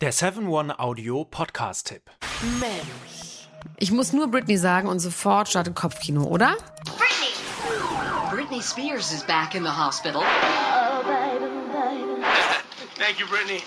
Der 0.02 0.12
7-One-Audio-Podcast-Tipp. 0.12 2.12
Ich 3.78 3.92
muss 3.92 4.12
nur 4.12 4.28
Britney 4.28 4.58
sagen 4.58 4.90
und 4.90 5.00
sofort 5.00 5.48
startet 5.48 5.76
Kopfkino, 5.76 6.24
oder? 6.24 6.58
Britney 8.56 8.64
Spears 8.64 9.12
is 9.12 9.22
back 9.24 9.54
in 9.54 9.64
the 9.64 9.70
hospital. 9.70 10.22
Thank 12.96 13.20
you, 13.20 13.26
Brittany. 13.28 13.62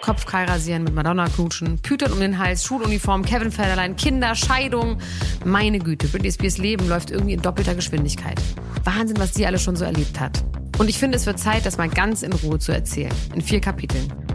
Kopfkeil 0.00 0.48
rasieren, 0.48 0.84
mit 0.84 0.94
Madonna 0.94 1.26
knutschen, 1.28 1.78
Pütern 1.80 2.12
um 2.12 2.20
den 2.20 2.38
Hals, 2.38 2.64
Schuluniform, 2.64 3.26
Kevin 3.26 3.52
Federlein, 3.52 3.96
Kinder, 3.96 4.34
Scheidung. 4.34 4.98
Meine 5.44 5.80
Güte, 5.80 6.08
Britney 6.08 6.32
Spears 6.32 6.56
Leben 6.56 6.88
läuft 6.88 7.10
irgendwie 7.10 7.34
in 7.34 7.42
doppelter 7.42 7.74
Geschwindigkeit. 7.74 8.40
Wahnsinn, 8.84 9.18
was 9.18 9.32
die 9.32 9.46
alle 9.46 9.58
schon 9.58 9.76
so 9.76 9.84
erlebt 9.84 10.18
hat. 10.18 10.42
Und 10.78 10.88
ich 10.88 10.96
finde, 10.98 11.18
es 11.18 11.26
wird 11.26 11.38
Zeit, 11.38 11.66
das 11.66 11.76
mal 11.76 11.90
ganz 11.90 12.22
in 12.22 12.32
Ruhe 12.32 12.58
zu 12.58 12.72
erzählen. 12.72 13.12
In 13.34 13.42
vier 13.42 13.60
Kapiteln. 13.60 14.23